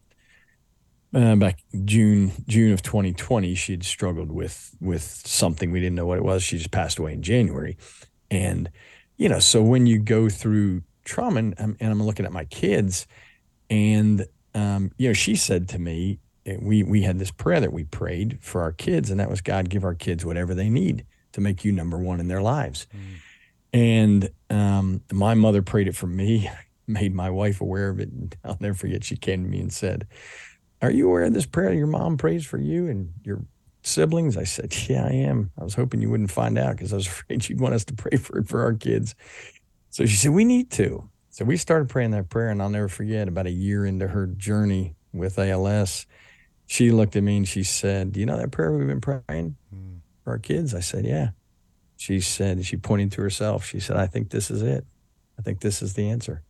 uh, 1.13 1.35
back 1.35 1.59
June 1.85 2.31
June 2.47 2.71
of 2.73 2.81
2020, 2.81 3.53
she 3.55 3.73
had 3.73 3.83
struggled 3.83 4.31
with 4.31 4.75
with 4.81 5.03
something 5.03 5.71
we 5.71 5.79
didn't 5.79 5.95
know 5.95 6.05
what 6.05 6.17
it 6.17 6.23
was. 6.23 6.43
She 6.43 6.57
just 6.57 6.71
passed 6.71 6.99
away 6.99 7.13
in 7.13 7.21
January, 7.21 7.77
and 8.29 8.69
you 9.17 9.29
know, 9.29 9.39
so 9.39 9.61
when 9.61 9.85
you 9.85 9.99
go 9.99 10.29
through 10.29 10.83
trauma, 11.03 11.39
and 11.39 11.55
I'm, 11.59 11.77
and 11.79 11.91
I'm 11.91 12.01
looking 12.01 12.25
at 12.25 12.31
my 12.31 12.45
kids, 12.45 13.07
and 13.69 14.25
um, 14.55 14.91
you 14.97 15.09
know, 15.09 15.13
she 15.13 15.35
said 15.35 15.67
to 15.69 15.79
me, 15.79 16.19
eh, 16.45 16.57
we 16.61 16.83
we 16.83 17.01
had 17.01 17.19
this 17.19 17.31
prayer 17.31 17.59
that 17.59 17.73
we 17.73 17.83
prayed 17.83 18.39
for 18.41 18.61
our 18.61 18.71
kids, 18.71 19.11
and 19.11 19.19
that 19.19 19.29
was 19.29 19.41
God 19.41 19.69
give 19.69 19.83
our 19.83 19.95
kids 19.95 20.25
whatever 20.25 20.55
they 20.55 20.69
need 20.69 21.05
to 21.33 21.41
make 21.41 21.63
you 21.63 21.71
number 21.71 21.97
one 21.97 22.19
in 22.19 22.27
their 22.27 22.41
lives. 22.41 22.87
And 23.73 24.29
um, 24.49 25.01
my 25.11 25.33
mother 25.33 25.61
prayed 25.61 25.87
it 25.87 25.95
for 25.95 26.07
me, 26.07 26.49
made 26.87 27.13
my 27.13 27.29
wife 27.29 27.61
aware 27.61 27.89
of 27.89 27.99
it. 27.99 28.09
And 28.09 28.35
I'll 28.43 28.57
never 28.59 28.73
forget, 28.73 29.03
she 29.03 29.15
came 29.15 29.43
to 29.43 29.49
me 29.49 29.59
and 29.59 29.71
said, 29.71 30.07
Are 30.81 30.91
you 30.91 31.07
aware 31.07 31.23
of 31.23 31.33
this 31.33 31.45
prayer 31.45 31.73
your 31.73 31.87
mom 31.87 32.17
prays 32.17 32.45
for 32.45 32.57
you 32.57 32.87
and 32.87 33.13
your 33.23 33.45
siblings? 33.83 34.37
I 34.37 34.43
said, 34.43 34.73
Yeah, 34.89 35.05
I 35.05 35.11
am. 35.11 35.51
I 35.59 35.63
was 35.63 35.75
hoping 35.75 36.01
you 36.01 36.09
wouldn't 36.09 36.31
find 36.31 36.57
out 36.57 36.77
because 36.77 36.91
I 36.91 36.97
was 36.97 37.07
afraid 37.29 37.47
you'd 37.47 37.61
want 37.61 37.75
us 37.75 37.85
to 37.85 37.93
pray 37.93 38.17
for 38.17 38.39
it 38.39 38.47
for 38.47 38.61
our 38.63 38.73
kids. 38.73 39.15
So 39.89 40.05
she 40.05 40.15
said, 40.15 40.31
We 40.31 40.45
need 40.45 40.71
to. 40.71 41.09
So 41.29 41.45
we 41.45 41.55
started 41.55 41.87
praying 41.87 42.11
that 42.11 42.29
prayer, 42.29 42.49
and 42.49 42.61
I'll 42.61 42.69
never 42.69 42.89
forget 42.89 43.29
about 43.29 43.47
a 43.47 43.51
year 43.51 43.85
into 43.85 44.05
her 44.09 44.27
journey 44.27 44.95
with 45.13 45.39
ALS, 45.39 46.05
she 46.65 46.91
looked 46.91 47.15
at 47.15 47.23
me 47.23 47.37
and 47.37 47.47
she 47.47 47.63
said, 47.63 48.13
"Do 48.13 48.19
you 48.19 48.25
know 48.25 48.37
that 48.37 48.51
prayer 48.51 48.71
we've 48.71 48.87
been 48.87 49.01
praying 49.01 49.55
mm. 49.73 49.99
For 50.23 50.31
our 50.31 50.39
kids?" 50.39 50.73
I 50.73 50.79
said, 50.79 51.05
"Yeah." 51.05 51.29
She 51.97 52.19
said, 52.19 52.65
she 52.65 52.77
pointed 52.77 53.11
to 53.11 53.21
herself. 53.21 53.63
She 53.63 53.79
said, 53.79 53.95
"I 53.95 54.07
think 54.07 54.31
this 54.31 54.49
is 54.49 54.63
it. 54.63 54.85
I 55.37 55.43
think 55.43 55.59
this 55.59 55.81
is 55.81 55.93
the 55.93 56.09
answer." 56.09 56.41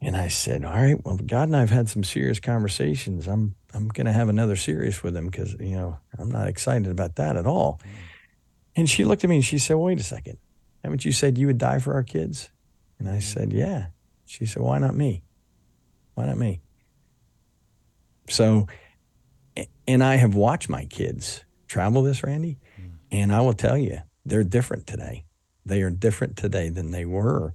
And 0.00 0.16
I 0.16 0.28
said, 0.28 0.64
"All 0.64 0.72
right, 0.72 1.02
well, 1.04 1.16
God 1.16 1.48
and 1.48 1.56
I've 1.56 1.70
had 1.70 1.88
some 1.88 2.04
serious 2.04 2.40
conversations. 2.40 3.26
I'm 3.26 3.54
I'm 3.72 3.88
going 3.88 4.06
to 4.06 4.12
have 4.12 4.28
another 4.28 4.56
serious 4.56 5.02
with 5.02 5.16
him 5.16 5.26
because 5.26 5.54
you 5.54 5.76
know 5.76 5.98
I'm 6.18 6.30
not 6.30 6.48
excited 6.48 6.88
about 6.88 7.16
that 7.16 7.36
at 7.36 7.46
all." 7.46 7.80
Mm. 7.82 7.88
And 8.76 8.90
she 8.90 9.04
looked 9.04 9.24
at 9.24 9.30
me 9.30 9.36
and 9.36 9.44
she 9.44 9.58
said, 9.58 9.76
"Wait 9.76 10.00
a 10.00 10.02
second, 10.02 10.38
haven't 10.82 11.04
you 11.04 11.12
said 11.12 11.38
you 11.38 11.46
would 11.46 11.58
die 11.58 11.78
for 11.78 11.94
our 11.94 12.02
kids?" 12.02 12.50
And 12.98 13.08
I 13.08 13.18
said, 13.18 13.52
"Yeah." 13.52 13.86
She 14.26 14.46
said, 14.46 14.62
"Why 14.62 14.78
not 14.78 14.94
me? 14.94 15.22
Why 16.14 16.26
not 16.26 16.36
me?" 16.36 16.60
So, 18.28 18.66
and 19.86 20.02
I 20.02 20.16
have 20.16 20.34
watched 20.34 20.68
my 20.68 20.86
kids 20.86 21.44
travel 21.66 22.02
this, 22.02 22.22
Randy, 22.22 22.58
mm. 22.73 22.73
And 23.14 23.32
I 23.32 23.40
will 23.40 23.54
tell 23.54 23.78
you, 23.78 23.98
they're 24.24 24.44
different 24.44 24.86
today. 24.86 25.24
They 25.64 25.82
are 25.82 25.90
different 25.90 26.36
today 26.36 26.68
than 26.68 26.90
they 26.90 27.04
were 27.04 27.54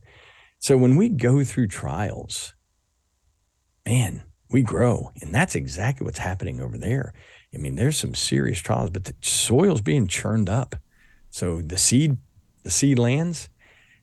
so 0.59 0.77
when 0.77 0.97
we 0.97 1.07
go 1.09 1.43
through 1.43 1.67
trials, 1.67 2.53
man, 3.85 4.23
we 4.51 4.61
grow. 4.61 5.11
And 5.21 5.33
that's 5.33 5.55
exactly 5.55 6.05
what's 6.05 6.19
happening 6.19 6.59
over 6.61 6.77
there. 6.77 7.13
I 7.53 7.57
mean, 7.57 7.75
there's 7.75 7.97
some 7.97 8.13
serious 8.13 8.59
trials, 8.59 8.89
but 8.89 9.05
the 9.05 9.15
soil's 9.21 9.81
being 9.81 10.05
churned 10.07 10.49
up. 10.49 10.75
So 11.31 11.61
the 11.61 11.77
seed, 11.77 12.17
the 12.63 12.69
seed 12.69 12.99
lands, 12.99 13.49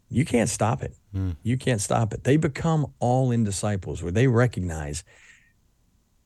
you 0.08 0.24
can't 0.24 0.48
stop 0.48 0.82
it. 0.82 0.96
Mm. 1.14 1.36
You 1.42 1.58
can't 1.58 1.80
stop 1.80 2.14
it. 2.14 2.24
They 2.24 2.36
become 2.36 2.86
all 3.00 3.30
in 3.30 3.44
disciples 3.44 4.02
where 4.02 4.12
they 4.12 4.26
recognize, 4.26 5.04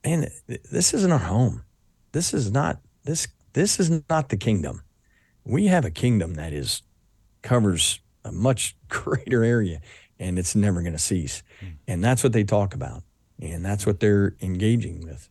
man, 0.05 0.29
this 0.47 0.95
isn't 0.95 1.13
our 1.13 1.19
home. 1.19 1.65
This 2.13 2.33
is 2.33 2.53
not 2.53 2.81
this 3.05 3.29
this 3.53 3.81
is 3.81 3.91
not 4.09 4.29
the 4.29 4.37
kingdom. 4.37 4.83
We 5.45 5.67
have 5.67 5.85
a 5.85 5.91
kingdom 5.91 6.35
that 6.35 6.53
is 6.53 6.83
covers 7.43 8.01
a 8.25 8.33
much 8.33 8.77
greater 8.89 9.43
area 9.45 9.81
and 10.21 10.39
it's 10.39 10.55
never 10.55 10.83
going 10.83 10.93
to 10.93 10.99
cease. 10.99 11.43
Mm. 11.65 11.73
And 11.89 12.05
that's 12.05 12.23
what 12.23 12.33
they 12.33 12.45
talk 12.45 12.75
about, 12.75 13.03
and 13.41 13.65
that's 13.65 13.87
what 13.87 13.99
they're 13.99 14.37
engaging 14.41 15.01
with. 15.01 15.29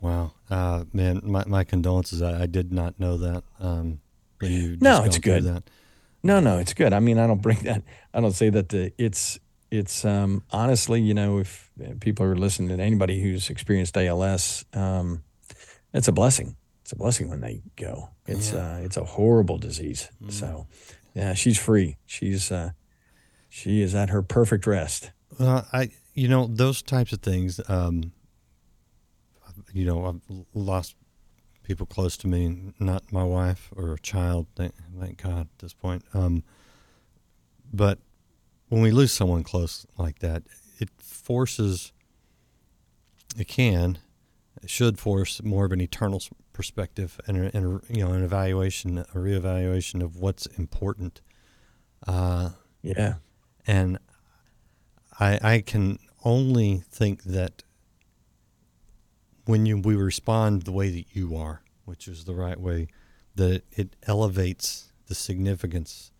Wow, 0.00 0.32
uh, 0.48 0.84
man, 0.92 1.20
my, 1.24 1.44
my 1.46 1.64
condolences. 1.64 2.22
I, 2.22 2.42
I, 2.42 2.46
did 2.46 2.72
not 2.72 3.00
know 3.00 3.16
that. 3.16 3.42
Um, 3.58 4.00
no, 4.40 5.02
it's 5.04 5.18
good. 5.18 5.44
That. 5.44 5.64
No, 6.22 6.40
no, 6.40 6.58
it's 6.58 6.74
good. 6.74 6.92
I 6.92 7.00
mean, 7.00 7.18
I 7.18 7.26
don't 7.26 7.42
bring 7.42 7.58
that. 7.60 7.82
I 8.12 8.20
don't 8.20 8.32
say 8.32 8.50
that 8.50 8.68
the 8.68 8.92
it's 8.98 9.38
it's 9.70 10.04
um, 10.04 10.42
honestly, 10.50 11.00
you 11.00 11.14
know, 11.14 11.38
if 11.38 11.70
people 12.00 12.26
are 12.26 12.36
listening 12.36 12.76
to 12.76 12.82
anybody 12.82 13.20
who's 13.20 13.50
experienced 13.50 13.96
ALS, 13.96 14.64
um, 14.74 15.24
it's 15.92 16.08
a 16.08 16.12
blessing. 16.12 16.56
It's 16.84 16.92
a 16.92 16.96
blessing 16.96 17.30
when 17.30 17.40
they 17.40 17.62
go. 17.76 18.10
It's 18.26 18.52
yeah. 18.52 18.74
uh, 18.74 18.76
it's 18.80 18.98
a 18.98 19.04
horrible 19.04 19.56
disease. 19.56 20.10
Mm. 20.22 20.30
So, 20.30 20.66
yeah, 21.14 21.32
she's 21.32 21.58
free. 21.58 21.96
She's 22.04 22.52
uh, 22.52 22.72
she 23.48 23.80
is 23.80 23.94
at 23.94 24.10
her 24.10 24.20
perfect 24.20 24.66
rest. 24.66 25.10
Uh, 25.40 25.62
I, 25.72 25.92
you 26.12 26.28
know, 26.28 26.46
those 26.46 26.82
types 26.82 27.14
of 27.14 27.20
things. 27.20 27.58
Um, 27.70 28.12
you 29.72 29.86
know, 29.86 30.04
I've 30.04 30.44
lost 30.52 30.94
people 31.62 31.86
close 31.86 32.18
to 32.18 32.26
me, 32.26 32.74
not 32.78 33.10
my 33.10 33.24
wife 33.24 33.70
or 33.74 33.94
a 33.94 33.98
child. 33.98 34.46
Thank, 34.54 34.74
thank 35.00 35.22
God 35.22 35.48
at 35.54 35.58
this 35.60 35.72
point. 35.72 36.04
Um, 36.12 36.42
but 37.72 37.98
when 38.68 38.82
we 38.82 38.90
lose 38.90 39.10
someone 39.10 39.42
close 39.42 39.86
like 39.96 40.18
that, 40.18 40.42
it 40.78 40.90
forces. 40.98 41.92
It 43.38 43.48
can, 43.48 43.98
it 44.62 44.68
should 44.68 44.98
force 44.98 45.42
more 45.42 45.64
of 45.64 45.72
an 45.72 45.80
eternal 45.80 46.20
perspective 46.54 47.20
and, 47.26 47.36
and 47.54 47.82
you 47.90 48.02
know 48.02 48.12
an 48.12 48.24
evaluation, 48.24 48.98
a 48.98 49.04
reevaluation 49.04 50.02
of 50.02 50.16
what's 50.16 50.46
important. 50.46 51.20
Uh, 52.06 52.50
yeah. 52.80 53.14
And 53.66 53.98
I, 55.20 55.38
I 55.42 55.60
can 55.60 55.98
only 56.24 56.82
think 56.90 57.24
that 57.24 57.62
when 59.44 59.66
you 59.66 59.78
we 59.78 59.96
respond 59.96 60.62
the 60.62 60.72
way 60.72 60.88
that 60.90 61.14
you 61.14 61.36
are, 61.36 61.62
which 61.84 62.08
is 62.08 62.24
the 62.24 62.34
right 62.34 62.58
way, 62.58 62.88
that 63.34 63.62
it 63.72 63.96
elevates 64.06 64.92
the 65.08 65.14
significance 65.14 66.10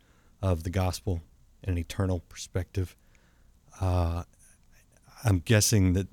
of 0.43 0.65
the 0.65 0.71
gospel 0.71 1.23
in 1.63 1.73
an 1.73 1.79
eternal 1.79 2.21
perspective. 2.29 2.97
Uh, 3.81 4.25
I'm 5.25 5.39
guessing 5.39 5.95
that. 5.95 6.09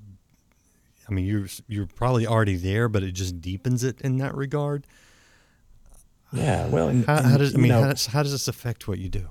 I 1.08 1.12
mean, 1.12 1.24
you're 1.24 1.46
you're 1.68 1.86
probably 1.86 2.26
already 2.26 2.56
there, 2.56 2.88
but 2.88 3.02
it 3.02 3.12
just 3.12 3.40
deepens 3.40 3.84
it 3.84 4.00
in 4.00 4.18
that 4.18 4.34
regard. 4.34 4.86
Yeah. 6.32 6.68
Well, 6.68 6.88
and, 6.88 7.04
how, 7.04 7.22
how 7.22 7.36
does 7.36 7.54
I 7.54 7.58
mean 7.58 7.68
know, 7.68 7.82
how, 7.82 7.90
does, 7.90 8.06
how 8.06 8.22
does 8.22 8.32
this 8.32 8.48
affect 8.48 8.88
what 8.88 8.98
you 8.98 9.08
do? 9.08 9.28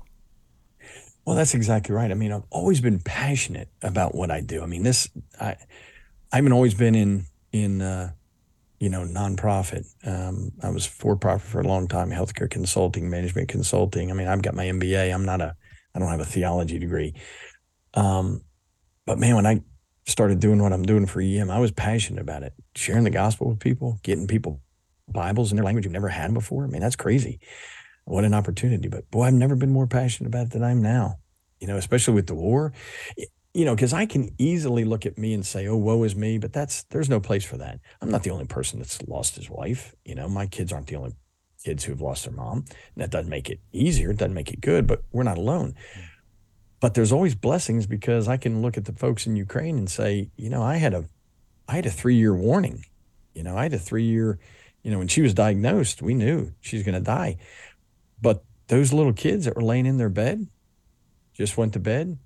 Well, 1.24 1.36
that's 1.36 1.54
exactly 1.54 1.94
right. 1.94 2.10
I 2.10 2.14
mean, 2.14 2.32
I've 2.32 2.44
always 2.50 2.80
been 2.80 2.98
passionate 2.98 3.68
about 3.82 4.14
what 4.14 4.30
I 4.30 4.40
do. 4.40 4.62
I 4.62 4.66
mean, 4.66 4.82
this 4.82 5.08
I 5.40 5.56
I 6.32 6.36
haven't 6.36 6.52
always 6.52 6.74
been 6.74 6.94
in 6.94 7.24
in 7.52 7.80
uh, 7.80 8.12
you 8.80 8.88
know 8.88 9.04
nonprofit. 9.04 9.86
Um, 10.04 10.52
I 10.62 10.70
was 10.70 10.86
for 10.86 11.16
profit 11.16 11.48
for 11.48 11.60
a 11.60 11.66
long 11.66 11.88
time, 11.88 12.10
healthcare 12.10 12.50
consulting, 12.50 13.08
management 13.08 13.48
consulting. 13.48 14.10
I 14.10 14.14
mean, 14.14 14.28
I've 14.28 14.42
got 14.42 14.54
my 14.54 14.66
MBA. 14.66 15.12
I'm 15.12 15.24
not 15.24 15.40
a 15.40 15.56
I 15.94 15.98
don't 15.98 16.08
have 16.08 16.20
a 16.20 16.24
theology 16.24 16.78
degree. 16.78 17.14
Um, 17.94 18.42
but 19.06 19.18
man, 19.18 19.36
when 19.36 19.46
I 19.46 19.62
started 20.06 20.40
doing 20.40 20.62
what 20.62 20.72
I'm 20.72 20.82
doing 20.82 21.06
for 21.06 21.20
EEM, 21.20 21.50
I 21.50 21.58
was 21.58 21.70
passionate 21.70 22.20
about 22.20 22.42
it, 22.42 22.54
sharing 22.74 23.04
the 23.04 23.10
gospel 23.10 23.48
with 23.48 23.60
people, 23.60 23.98
getting 24.02 24.26
people 24.26 24.60
Bibles 25.08 25.52
in 25.52 25.56
their 25.56 25.64
language 25.64 25.84
you've 25.84 25.92
never 25.92 26.08
had 26.08 26.32
before. 26.32 26.64
I 26.64 26.68
mean, 26.68 26.80
that's 26.80 26.96
crazy 26.96 27.40
what 28.04 28.24
an 28.24 28.34
opportunity. 28.34 28.88
But 28.88 29.10
boy, 29.10 29.24
I've 29.24 29.34
never 29.34 29.56
been 29.56 29.72
more 29.72 29.86
passionate 29.86 30.28
about 30.28 30.46
it 30.46 30.52
than 30.52 30.64
I'm 30.64 30.82
now, 30.82 31.18
you 31.60 31.66
know, 31.66 31.76
especially 31.76 32.14
with 32.14 32.26
the 32.26 32.34
war. 32.34 32.72
You 33.54 33.66
know, 33.66 33.74
because 33.74 33.92
I 33.92 34.06
can 34.06 34.30
easily 34.38 34.84
look 34.84 35.04
at 35.04 35.18
me 35.18 35.34
and 35.34 35.44
say, 35.44 35.66
oh, 35.66 35.76
woe 35.76 36.02
is 36.04 36.16
me, 36.16 36.38
but 36.38 36.54
that's, 36.54 36.84
there's 36.84 37.10
no 37.10 37.20
place 37.20 37.44
for 37.44 37.58
that. 37.58 37.80
I'm 38.00 38.10
not 38.10 38.22
the 38.22 38.30
only 38.30 38.46
person 38.46 38.78
that's 38.78 39.02
lost 39.02 39.36
his 39.36 39.50
wife. 39.50 39.94
You 40.06 40.14
know, 40.14 40.26
my 40.26 40.46
kids 40.46 40.72
aren't 40.72 40.86
the 40.86 40.96
only 40.96 41.12
kids 41.62 41.84
who've 41.84 42.00
lost 42.00 42.24
their 42.24 42.32
mom. 42.32 42.64
And 42.94 43.02
that 43.02 43.10
doesn't 43.10 43.28
make 43.28 43.50
it 43.50 43.60
easier, 43.70 44.10
it 44.10 44.16
doesn't 44.16 44.34
make 44.34 44.52
it 44.52 44.62
good, 44.62 44.86
but 44.86 45.02
we're 45.12 45.22
not 45.22 45.36
alone. 45.36 45.74
Hmm. 45.94 46.00
But 46.82 46.94
there's 46.94 47.12
always 47.12 47.36
blessings 47.36 47.86
because 47.86 48.26
I 48.26 48.36
can 48.36 48.60
look 48.60 48.76
at 48.76 48.86
the 48.86 48.92
folks 48.92 49.24
in 49.24 49.36
Ukraine 49.36 49.78
and 49.78 49.88
say, 49.88 50.30
you 50.36 50.50
know, 50.50 50.64
I 50.64 50.78
had 50.78 50.94
a, 50.94 51.04
I 51.68 51.76
had 51.76 51.86
a 51.86 51.90
three 51.90 52.16
year 52.16 52.34
warning. 52.34 52.84
You 53.34 53.44
know, 53.44 53.56
I 53.56 53.62
had 53.62 53.72
a 53.72 53.78
three 53.78 54.02
year, 54.02 54.40
you 54.82 54.90
know, 54.90 54.98
when 54.98 55.06
she 55.06 55.22
was 55.22 55.32
diagnosed, 55.32 56.02
we 56.02 56.12
knew 56.12 56.52
she's 56.60 56.82
going 56.82 56.96
to 56.96 57.00
die. 57.00 57.36
But 58.20 58.42
those 58.66 58.92
little 58.92 59.12
kids 59.12 59.44
that 59.44 59.54
were 59.54 59.62
laying 59.62 59.86
in 59.86 59.96
their 59.96 60.08
bed 60.08 60.48
just 61.34 61.56
went 61.56 61.72
to 61.74 61.78
bed, 61.78 62.18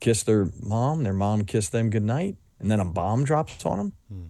kissed 0.00 0.26
their 0.26 0.50
mom, 0.60 1.04
their 1.04 1.12
mom 1.12 1.44
kissed 1.44 1.70
them 1.70 1.90
goodnight, 1.90 2.34
and 2.58 2.68
then 2.72 2.80
a 2.80 2.84
bomb 2.84 3.24
drops 3.24 3.64
on 3.64 3.78
them. 3.78 3.92
Hmm. 4.08 4.26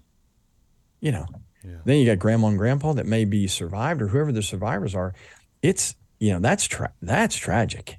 You 1.01 1.13
know, 1.13 1.27
yeah. 1.65 1.79
then 1.87 1.97
you 1.97 2.05
got 2.05 2.19
grandma 2.19 2.49
and 2.49 2.59
grandpa 2.59 2.93
that 2.93 3.07
may 3.07 3.25
be 3.25 3.47
survived 3.47 4.03
or 4.03 4.09
whoever 4.09 4.33
the 4.33 4.43
survivors 4.43 4.95
are. 4.95 5.15
It's, 5.63 5.97
you 6.21 6.35
know, 6.35 6.41
that's 6.41 6.67
tra- 6.67 6.93
that's 7.01 7.37
tragic. 7.37 7.99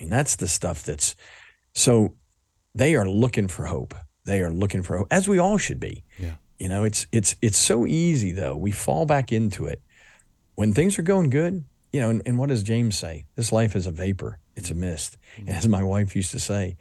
And 0.00 0.10
that's 0.10 0.36
the 0.36 0.48
stuff 0.48 0.82
that's 0.82 1.14
so 1.74 2.14
they 2.74 2.94
are 2.94 3.08
looking 3.08 3.48
for 3.48 3.66
hope. 3.66 3.94
They 4.24 4.40
are 4.40 4.50
looking 4.50 4.82
for 4.82 4.98
hope, 4.98 5.08
as 5.10 5.28
we 5.28 5.38
all 5.38 5.58
should 5.58 5.80
be. 5.80 6.04
Yeah. 6.18 6.34
You 6.58 6.68
know, 6.68 6.84
it's 6.84 7.06
it's 7.12 7.36
it's 7.40 7.58
so 7.58 7.86
easy 7.86 8.32
though. 8.32 8.56
We 8.56 8.70
fall 8.70 9.06
back 9.06 9.32
into 9.32 9.66
it 9.66 9.82
when 10.54 10.74
things 10.74 10.98
are 10.98 11.02
going 11.02 11.30
good, 11.30 11.64
you 11.92 12.00
know, 12.00 12.10
and, 12.10 12.22
and, 12.26 12.38
what 12.38 12.50
does 12.50 12.62
James 12.62 12.98
say? 12.98 13.24
This 13.34 13.50
life 13.50 13.74
is 13.74 13.86
a 13.86 13.90
vapor, 13.90 14.38
it's 14.56 14.70
a 14.70 14.74
mist. 14.74 15.16
Mm-hmm. 15.36 15.48
And 15.48 15.56
as 15.56 15.66
my 15.66 15.82
wife 15.82 16.14
used 16.14 16.32
to 16.32 16.38
say, 16.38 16.76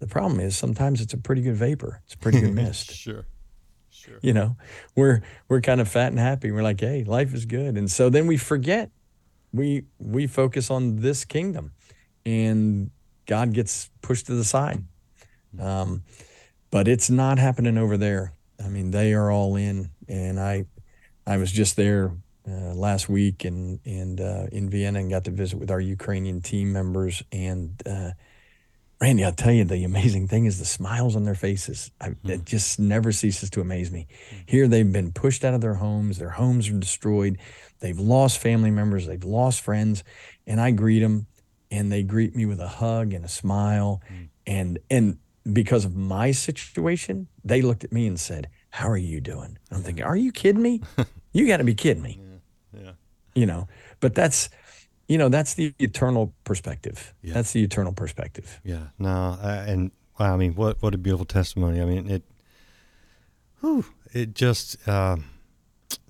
the 0.00 0.06
problem 0.06 0.38
is 0.38 0.56
sometimes 0.56 1.00
it's 1.00 1.14
a 1.14 1.18
pretty 1.18 1.40
good 1.40 1.56
vapor, 1.56 2.02
it's 2.04 2.14
a 2.14 2.18
pretty 2.18 2.40
good 2.40 2.54
mist. 2.54 2.92
sure. 2.92 3.26
Sure. 3.90 4.18
You 4.20 4.32
know, 4.32 4.56
we're 4.96 5.22
we're 5.48 5.60
kind 5.60 5.80
of 5.80 5.88
fat 5.88 6.08
and 6.08 6.18
happy. 6.18 6.50
We're 6.50 6.62
like, 6.62 6.80
hey, 6.80 7.04
life 7.04 7.32
is 7.34 7.46
good. 7.46 7.76
And 7.76 7.88
so 7.90 8.10
then 8.10 8.26
we 8.26 8.36
forget. 8.36 8.90
We 9.52 9.84
we 9.98 10.26
focus 10.26 10.70
on 10.70 10.96
this 10.96 11.24
kingdom 11.24 11.72
and 12.24 12.90
God 13.26 13.52
gets 13.52 13.90
pushed 14.00 14.26
to 14.26 14.34
the 14.34 14.44
side. 14.44 14.84
Um, 15.58 16.02
but 16.70 16.88
it's 16.88 17.10
not 17.10 17.38
happening 17.38 17.76
over 17.76 17.96
there. 17.96 18.32
I 18.62 18.68
mean, 18.68 18.90
they 18.90 19.12
are 19.12 19.30
all 19.30 19.56
in. 19.56 19.90
And 20.08 20.40
I 20.40 20.66
I 21.26 21.36
was 21.36 21.52
just 21.52 21.76
there 21.76 22.12
uh, 22.48 22.74
last 22.74 23.08
week 23.08 23.44
and 23.44 23.80
and 23.84 24.20
uh, 24.20 24.46
in 24.50 24.70
Vienna 24.70 25.00
and 25.00 25.10
got 25.10 25.24
to 25.24 25.30
visit 25.30 25.58
with 25.58 25.70
our 25.70 25.80
Ukrainian 25.80 26.40
team 26.40 26.72
members. 26.72 27.22
And 27.30 27.80
uh, 27.86 28.12
Randy, 29.00 29.24
I'll 29.24 29.32
tell 29.32 29.52
you, 29.52 29.64
the 29.64 29.82
amazing 29.82 30.28
thing 30.28 30.46
is 30.46 30.60
the 30.60 30.64
smiles 30.64 31.16
on 31.16 31.24
their 31.24 31.34
faces. 31.34 31.90
I, 32.00 32.10
mm. 32.10 32.30
It 32.30 32.44
just 32.44 32.78
never 32.78 33.10
ceases 33.10 33.50
to 33.50 33.60
amaze 33.60 33.90
me. 33.90 34.06
Here, 34.46 34.68
they've 34.68 34.90
been 34.90 35.12
pushed 35.12 35.44
out 35.44 35.54
of 35.54 35.60
their 35.60 35.74
homes. 35.74 36.18
Their 36.18 36.30
homes 36.30 36.68
are 36.68 36.78
destroyed. 36.78 37.38
They've 37.80 37.98
lost 37.98 38.38
family 38.38 38.70
members. 38.70 39.06
They've 39.06 39.24
lost 39.24 39.60
friends, 39.60 40.04
and 40.46 40.60
I 40.60 40.70
greet 40.70 41.00
them, 41.00 41.26
and 41.72 41.90
they 41.90 42.02
greet 42.02 42.36
me 42.36 42.44
with 42.44 42.60
a 42.60 42.68
hug 42.68 43.14
and 43.14 43.24
a 43.24 43.28
smile, 43.28 44.02
mm. 44.12 44.28
and 44.46 44.78
and 44.90 45.18
because 45.50 45.84
of 45.84 45.96
my 45.96 46.30
situation, 46.30 47.26
they 47.42 47.62
looked 47.62 47.82
at 47.82 47.92
me 47.92 48.06
and 48.06 48.20
said, 48.20 48.48
"How 48.70 48.88
are 48.88 48.98
you 48.98 49.20
doing?" 49.20 49.58
I'm 49.72 49.82
thinking, 49.82 50.04
"Are 50.04 50.14
you 50.14 50.30
kidding 50.30 50.62
me? 50.62 50.82
you 51.32 51.48
got 51.48 51.56
to 51.56 51.64
be 51.64 51.74
kidding 51.74 52.02
me." 52.02 52.20
Yeah. 52.20 52.80
yeah. 52.82 52.92
You 53.34 53.46
know, 53.46 53.68
but 54.00 54.14
that's 54.14 54.50
you 55.08 55.16
know 55.16 55.30
that's 55.30 55.54
the 55.54 55.74
eternal 55.78 56.34
perspective. 56.44 57.14
Yeah. 57.22 57.34
That's 57.34 57.52
the 57.52 57.64
eternal 57.64 57.94
perspective. 57.94 58.60
Yeah. 58.62 58.88
No, 58.98 59.38
and 59.42 59.90
wow, 60.20 60.34
I 60.34 60.36
mean, 60.36 60.54
what 60.54 60.82
what 60.82 60.94
a 60.94 60.98
beautiful 60.98 61.26
testimony. 61.26 61.80
I 61.80 61.86
mean, 61.86 62.08
it. 62.08 62.22
Whew, 63.60 63.86
it 64.12 64.34
just. 64.34 64.76
Uh, 64.86 65.16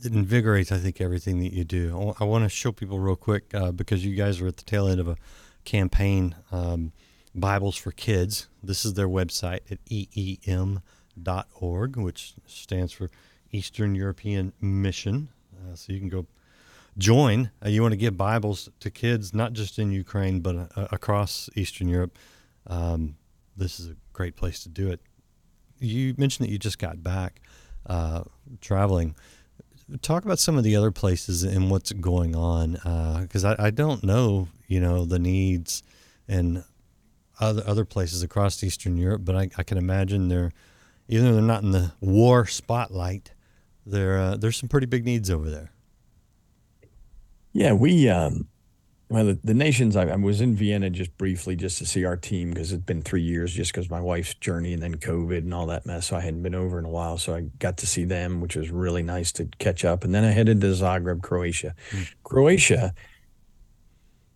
it 0.04 0.12
invigorates, 0.12 0.72
I 0.72 0.78
think, 0.78 1.00
everything 1.00 1.40
that 1.40 1.52
you 1.52 1.64
do. 1.64 2.14
I 2.18 2.24
want 2.24 2.44
to 2.44 2.48
show 2.48 2.72
people 2.72 2.98
real 2.98 3.16
quick 3.16 3.52
uh, 3.54 3.72
because 3.72 4.04
you 4.04 4.14
guys 4.14 4.40
are 4.40 4.48
at 4.48 4.56
the 4.56 4.64
tail 4.64 4.88
end 4.88 5.00
of 5.00 5.08
a 5.08 5.16
campaign, 5.64 6.34
um, 6.50 6.92
Bibles 7.34 7.76
for 7.76 7.92
Kids. 7.92 8.48
This 8.62 8.84
is 8.84 8.94
their 8.94 9.08
website 9.08 9.60
at 9.70 9.84
eem.org, 9.86 10.76
which 11.96 12.34
stands 12.46 12.92
for 12.92 13.10
Eastern 13.50 13.94
European 13.94 14.52
Mission. 14.60 15.28
Uh, 15.54 15.74
so 15.74 15.92
you 15.92 15.98
can 15.98 16.08
go 16.08 16.26
join. 16.98 17.50
Uh, 17.64 17.68
you 17.68 17.82
want 17.82 17.92
to 17.92 17.96
give 17.96 18.16
Bibles 18.16 18.68
to 18.80 18.90
kids, 18.90 19.34
not 19.34 19.52
just 19.52 19.78
in 19.78 19.92
Ukraine, 19.92 20.40
but 20.40 20.70
uh, 20.76 20.88
across 20.90 21.48
Eastern 21.54 21.88
Europe. 21.88 22.18
Um, 22.66 23.16
this 23.56 23.80
is 23.80 23.90
a 23.90 23.96
great 24.12 24.36
place 24.36 24.62
to 24.62 24.68
do 24.68 24.90
it. 24.90 25.00
You 25.78 26.14
mentioned 26.16 26.46
that 26.46 26.52
you 26.52 26.58
just 26.58 26.78
got 26.78 27.02
back 27.02 27.40
uh, 27.86 28.24
traveling 28.60 29.14
talk 30.00 30.24
about 30.24 30.38
some 30.38 30.56
of 30.56 30.64
the 30.64 30.76
other 30.76 30.90
places 30.90 31.42
and 31.42 31.70
what's 31.70 31.92
going 31.92 32.34
on 32.34 32.72
because 33.22 33.44
uh, 33.44 33.56
I, 33.58 33.66
I 33.66 33.70
don't 33.70 34.02
know 34.02 34.48
you 34.66 34.80
know 34.80 35.04
the 35.04 35.18
needs 35.18 35.82
and 36.28 36.64
other 37.40 37.62
other 37.66 37.84
places 37.84 38.22
across 38.22 38.62
Eastern 38.62 38.96
Europe, 38.96 39.22
but 39.24 39.36
I, 39.36 39.50
I 39.58 39.62
can 39.62 39.78
imagine 39.78 40.28
they're 40.28 40.52
even 41.08 41.26
though 41.26 41.32
they're 41.34 41.42
not 41.42 41.62
in 41.62 41.72
the 41.72 41.92
war 42.00 42.46
spotlight, 42.46 43.32
there 43.84 44.18
uh, 44.18 44.36
there's 44.36 44.56
some 44.56 44.68
pretty 44.68 44.86
big 44.86 45.04
needs 45.04 45.30
over 45.30 45.50
there. 45.50 45.72
Yeah, 47.52 47.72
we 47.72 48.08
um, 48.08 48.48
well, 49.12 49.26
the, 49.26 49.38
the 49.44 49.52
nations, 49.52 49.94
I, 49.94 50.06
I, 50.06 50.16
was 50.16 50.40
in 50.40 50.56
Vienna 50.56 50.88
just 50.88 51.18
briefly 51.18 51.54
just 51.54 51.76
to 51.78 51.86
see 51.86 52.06
our 52.06 52.16
team 52.16 52.48
because 52.48 52.72
it's 52.72 52.82
been 52.82 53.02
three 53.02 53.20
years 53.20 53.52
just 53.52 53.70
because 53.70 53.90
my 53.90 54.00
wife's 54.00 54.32
journey 54.32 54.72
and 54.72 54.82
then 54.82 54.94
COVID 54.94 55.36
and 55.36 55.52
all 55.52 55.66
that 55.66 55.84
mess. 55.84 56.06
So 56.06 56.16
I 56.16 56.20
hadn't 56.20 56.42
been 56.42 56.54
over 56.54 56.78
in 56.78 56.86
a 56.86 56.88
while. 56.88 57.18
So 57.18 57.34
I 57.34 57.42
got 57.58 57.76
to 57.78 57.86
see 57.86 58.04
them, 58.04 58.40
which 58.40 58.56
was 58.56 58.70
really 58.70 59.02
nice 59.02 59.30
to 59.32 59.44
catch 59.58 59.84
up. 59.84 60.02
And 60.02 60.14
then 60.14 60.24
I 60.24 60.30
headed 60.30 60.62
to 60.62 60.68
Zagreb, 60.68 61.20
Croatia. 61.20 61.74
Mm. 61.90 62.14
Croatia, 62.24 62.94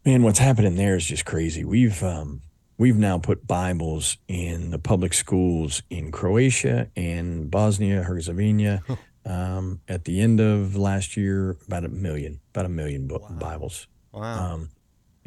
man, 0.04 0.22
what's 0.22 0.40
happening 0.40 0.76
there 0.76 0.96
is 0.96 1.06
just 1.06 1.24
crazy. 1.24 1.64
We've, 1.64 2.02
um, 2.02 2.42
we've 2.76 2.98
now 2.98 3.16
put 3.16 3.46
Bibles 3.46 4.18
in 4.28 4.72
the 4.72 4.78
public 4.78 5.14
schools 5.14 5.82
in 5.88 6.12
Croatia 6.12 6.90
and 6.94 7.50
Bosnia, 7.50 8.02
Herzegovina. 8.02 8.82
Um, 9.24 9.80
at 9.88 10.04
the 10.04 10.20
end 10.20 10.38
of 10.38 10.76
last 10.76 11.16
year, 11.16 11.56
about 11.66 11.84
a 11.84 11.88
million, 11.88 12.40
about 12.52 12.66
a 12.66 12.68
million 12.68 13.08
wow. 13.08 13.26
Bibles 13.40 13.88
Wow. 14.16 14.54
Um, 14.54 14.70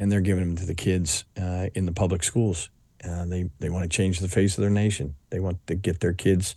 and 0.00 0.10
they're 0.10 0.20
giving 0.20 0.44
them 0.44 0.56
to 0.56 0.66
the 0.66 0.74
kids 0.74 1.24
uh, 1.40 1.68
in 1.74 1.86
the 1.86 1.92
public 1.92 2.24
schools. 2.24 2.70
Uh, 3.04 3.24
they 3.24 3.48
they 3.60 3.70
want 3.70 3.84
to 3.84 3.96
change 3.96 4.18
the 4.18 4.28
face 4.28 4.58
of 4.58 4.62
their 4.62 4.70
nation. 4.70 5.14
They 5.30 5.40
want 5.40 5.64
to 5.68 5.74
get 5.74 6.00
their 6.00 6.12
kids 6.12 6.56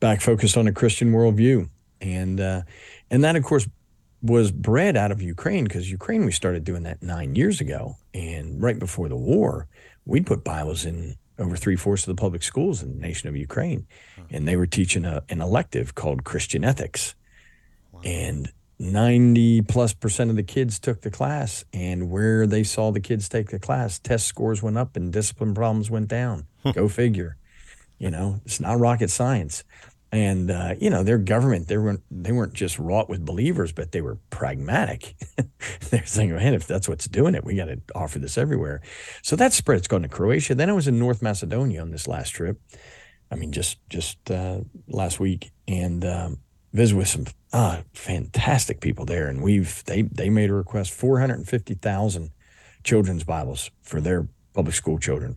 back 0.00 0.20
focused 0.20 0.56
on 0.56 0.66
a 0.66 0.72
Christian 0.72 1.12
worldview, 1.12 1.68
and 2.00 2.40
uh, 2.40 2.62
and 3.10 3.22
that 3.24 3.36
of 3.36 3.44
course 3.44 3.68
was 4.22 4.50
bred 4.50 4.96
out 4.96 5.12
of 5.12 5.22
Ukraine 5.22 5.64
because 5.64 5.90
Ukraine 5.90 6.24
we 6.24 6.32
started 6.32 6.64
doing 6.64 6.82
that 6.82 7.02
nine 7.02 7.36
years 7.36 7.60
ago, 7.60 7.96
and 8.12 8.60
right 8.60 8.78
before 8.78 9.08
the 9.08 9.16
war, 9.16 9.68
we'd 10.04 10.26
put 10.26 10.44
Bibles 10.44 10.84
in 10.84 11.16
over 11.38 11.56
three 11.56 11.76
fourths 11.76 12.06
of 12.06 12.14
the 12.14 12.20
public 12.20 12.42
schools 12.42 12.82
in 12.82 12.92
the 12.92 13.00
nation 13.00 13.28
of 13.28 13.36
Ukraine, 13.36 13.86
and 14.30 14.46
they 14.46 14.56
were 14.56 14.66
teaching 14.66 15.04
a, 15.04 15.22
an 15.28 15.40
elective 15.40 15.94
called 15.94 16.24
Christian 16.24 16.64
ethics, 16.64 17.14
wow. 17.92 18.00
and 18.04 18.52
90 18.82 19.62
plus 19.62 19.94
percent 19.94 20.28
of 20.28 20.34
the 20.34 20.42
kids 20.42 20.80
took 20.80 21.02
the 21.02 21.10
class 21.10 21.64
and 21.72 22.10
where 22.10 22.48
they 22.48 22.64
saw 22.64 22.90
the 22.90 23.00
kids 23.00 23.28
take 23.28 23.50
the 23.50 23.58
class 23.60 24.00
test 24.00 24.26
scores 24.26 24.60
went 24.60 24.76
up 24.76 24.96
and 24.96 25.12
discipline 25.12 25.54
problems 25.54 25.88
went 25.88 26.08
down. 26.08 26.46
Go 26.72 26.88
figure. 26.88 27.36
You 27.98 28.10
know 28.10 28.40
it's 28.44 28.60
not 28.60 28.80
rocket 28.80 29.08
science. 29.10 29.62
And 30.10 30.50
uh, 30.50 30.74
you 30.80 30.90
know 30.90 31.04
their 31.04 31.18
government 31.18 31.68
they 31.68 31.78
weren't 31.78 32.02
they 32.10 32.32
weren't 32.32 32.54
just 32.54 32.76
wrought 32.80 33.08
with 33.08 33.24
believers 33.24 33.70
but 33.70 33.92
they 33.92 34.00
were 34.00 34.18
pragmatic. 34.30 35.14
They're 35.90 36.04
saying 36.04 36.34
man 36.34 36.52
if 36.52 36.66
that's 36.66 36.88
what's 36.88 37.06
doing 37.06 37.36
it 37.36 37.44
we 37.44 37.54
got 37.54 37.66
to 37.66 37.80
offer 37.94 38.18
this 38.18 38.36
everywhere. 38.36 38.80
So 39.22 39.36
that 39.36 39.52
spread 39.52 39.78
it's 39.78 39.88
going 39.88 40.02
to 40.02 40.08
croatia. 40.08 40.56
Then 40.56 40.68
i 40.68 40.72
was 40.72 40.88
in 40.88 40.98
north 40.98 41.22
macedonia 41.22 41.80
on 41.82 41.92
this 41.92 42.08
last 42.08 42.30
trip. 42.30 42.60
I 43.30 43.36
mean 43.36 43.52
just 43.52 43.78
just 43.88 44.28
uh, 44.28 44.62
last 44.88 45.20
week. 45.20 45.52
And 45.68 46.04
um, 46.04 46.38
visit 46.72 46.96
with 46.96 47.08
some 47.08 47.26
uh, 47.52 47.82
fantastic 47.92 48.80
people 48.80 49.04
there, 49.04 49.28
and 49.28 49.42
we've 49.42 49.84
they 49.84 50.02
they 50.02 50.30
made 50.30 50.50
a 50.50 50.54
request 50.54 50.92
four 50.92 51.20
hundred 51.20 51.36
and 51.36 51.48
fifty 51.48 51.74
thousand 51.74 52.30
children's 52.82 53.24
Bibles 53.24 53.70
for 53.82 54.00
their 54.00 54.28
public 54.54 54.74
school 54.74 54.98
children. 54.98 55.36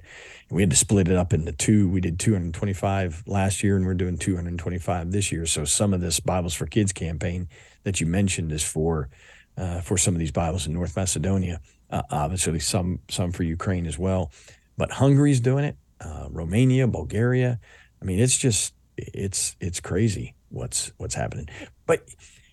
And 0.49 0.55
we 0.55 0.61
had 0.61 0.69
to 0.69 0.75
split 0.75 1.07
it 1.07 1.17
up 1.17 1.33
into 1.33 1.51
two. 1.51 1.87
We 1.89 2.01
did 2.01 2.19
225 2.19 3.23
last 3.27 3.63
year, 3.63 3.75
and 3.77 3.85
we're 3.85 3.93
doing 3.93 4.17
225 4.17 5.11
this 5.11 5.31
year. 5.31 5.45
So 5.45 5.65
some 5.65 5.93
of 5.93 6.01
this 6.01 6.19
Bibles 6.19 6.53
for 6.53 6.65
Kids 6.65 6.91
campaign 6.91 7.47
that 7.83 8.01
you 8.01 8.07
mentioned 8.07 8.51
is 8.51 8.63
for 8.63 9.09
uh, 9.57 9.81
for 9.81 9.97
some 9.97 10.13
of 10.13 10.19
these 10.19 10.31
Bibles 10.31 10.67
in 10.67 10.73
North 10.73 10.95
Macedonia. 10.95 11.61
Uh, 11.89 12.01
obviously, 12.09 12.59
some 12.59 12.99
some 13.09 13.31
for 13.31 13.43
Ukraine 13.43 13.85
as 13.85 13.97
well, 13.97 14.31
but 14.77 14.91
Hungary's 14.91 15.39
doing 15.39 15.65
it. 15.65 15.77
Uh, 16.01 16.27
Romania, 16.29 16.87
Bulgaria. 16.87 17.59
I 18.01 18.05
mean, 18.05 18.19
it's 18.19 18.37
just 18.37 18.73
it's 18.97 19.55
it's 19.59 19.79
crazy 19.79 20.35
what's 20.49 20.91
what's 20.97 21.15
happening. 21.15 21.47
But 21.85 22.07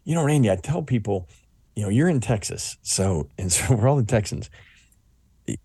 you 0.05 0.15
know, 0.15 0.25
Randy, 0.25 0.51
I 0.51 0.57
tell 0.57 0.83
people, 0.83 1.29
you 1.77 1.83
know, 1.83 1.89
you're 1.89 2.09
in 2.09 2.21
Texas, 2.21 2.77
so 2.83 3.29
and 3.39 3.53
so 3.53 3.75
we're 3.75 3.89
all 3.89 3.97
the 3.97 4.05
Texans. 4.05 4.51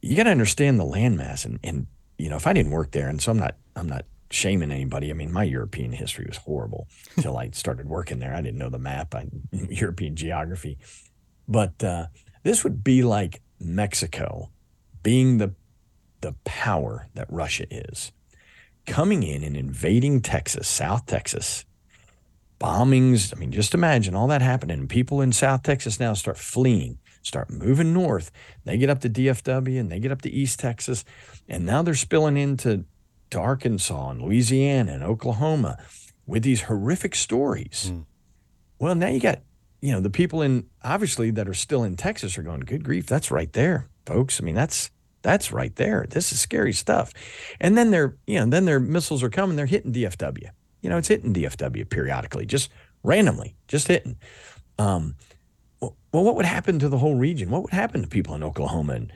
You 0.01 0.15
got 0.15 0.23
to 0.23 0.31
understand 0.31 0.79
the 0.79 0.85
landmass, 0.85 1.45
and 1.45 1.59
and 1.63 1.87
you 2.17 2.29
know, 2.29 2.35
if 2.35 2.47
I 2.47 2.53
didn't 2.53 2.71
work 2.71 2.91
there, 2.91 3.09
and 3.09 3.21
so 3.21 3.31
I'm 3.31 3.39
not 3.39 3.55
I'm 3.75 3.87
not 3.87 4.05
shaming 4.29 4.71
anybody. 4.71 5.09
I 5.09 5.13
mean, 5.13 5.31
my 5.31 5.43
European 5.43 5.91
history 5.91 6.25
was 6.27 6.37
horrible 6.37 6.87
until 7.15 7.37
I 7.37 7.49
started 7.51 7.87
working 7.87 8.19
there. 8.19 8.33
I 8.33 8.41
didn't 8.41 8.57
know 8.57 8.69
the 8.69 8.79
map, 8.79 9.15
I 9.15 9.27
European 9.51 10.15
geography, 10.15 10.77
but 11.47 11.83
uh, 11.83 12.07
this 12.43 12.63
would 12.63 12.83
be 12.83 13.03
like 13.03 13.41
Mexico 13.59 14.49
being 15.03 15.37
the 15.37 15.53
the 16.21 16.33
power 16.43 17.07
that 17.13 17.27
Russia 17.29 17.65
is 17.69 18.11
coming 18.87 19.21
in 19.21 19.43
and 19.43 19.55
invading 19.55 20.21
Texas, 20.21 20.67
South 20.67 21.05
Texas, 21.05 21.65
bombings. 22.59 23.35
I 23.35 23.39
mean, 23.39 23.51
just 23.51 23.73
imagine 23.73 24.15
all 24.15 24.27
that 24.27 24.41
happening. 24.41 24.87
People 24.87 25.21
in 25.21 25.31
South 25.31 25.63
Texas 25.63 25.99
now 25.99 26.13
start 26.13 26.37
fleeing, 26.37 26.99
start 27.21 27.49
moving 27.49 27.93
north. 27.93 28.31
They 28.65 28.77
get 28.77 28.89
up 28.89 28.99
to 29.01 29.09
DFW 29.09 29.79
and 29.79 29.91
they 29.91 29.99
get 29.99 30.11
up 30.11 30.21
to 30.23 30.29
East 30.29 30.59
Texas. 30.59 31.03
And 31.47 31.65
now 31.65 31.81
they're 31.81 31.93
spilling 31.93 32.37
into 32.37 32.85
to 33.29 33.39
Arkansas 33.39 34.09
and 34.11 34.21
Louisiana 34.21 34.93
and 34.93 35.03
Oklahoma 35.03 35.77
with 36.25 36.43
these 36.43 36.63
horrific 36.63 37.15
stories. 37.15 37.91
Mm. 37.93 38.05
Well, 38.79 38.95
now 38.95 39.07
you 39.07 39.19
got, 39.19 39.41
you 39.81 39.91
know, 39.91 39.99
the 39.99 40.09
people 40.09 40.41
in 40.41 40.67
obviously 40.83 41.31
that 41.31 41.47
are 41.47 41.53
still 41.53 41.83
in 41.83 41.95
Texas 41.95 42.37
are 42.37 42.43
going, 42.43 42.61
good 42.61 42.83
grief, 42.83 43.05
that's 43.05 43.31
right 43.31 43.51
there, 43.53 43.87
folks. 44.05 44.41
I 44.41 44.43
mean, 44.45 44.55
that's 44.55 44.91
that's 45.23 45.51
right 45.51 45.75
there. 45.75 46.05
This 46.09 46.31
is 46.31 46.39
scary 46.39 46.73
stuff. 46.73 47.11
And 47.59 47.77
then 47.77 47.91
their, 47.91 48.15
you 48.27 48.39
know, 48.39 48.45
then 48.45 48.65
their 48.65 48.79
missiles 48.79 49.23
are 49.23 49.29
coming, 49.29 49.57
they're 49.57 49.65
hitting 49.65 49.91
DFW. 49.91 50.49
You 50.81 50.89
know, 50.89 50.97
it's 50.97 51.07
hitting 51.07 51.33
DFW 51.33 51.89
periodically, 51.89 52.45
just 52.45 52.69
randomly, 53.03 53.55
just 53.67 53.87
hitting. 53.87 54.17
Um, 54.77 55.15
well, 55.81 56.23
what 56.23 56.35
would 56.35 56.45
happen 56.45 56.79
to 56.79 56.89
the 56.89 56.97
whole 56.97 57.15
region? 57.15 57.49
What 57.49 57.63
would 57.63 57.73
happen 57.73 58.01
to 58.01 58.07
people 58.07 58.35
in 58.35 58.43
Oklahoma 58.43 58.93
and 58.93 59.13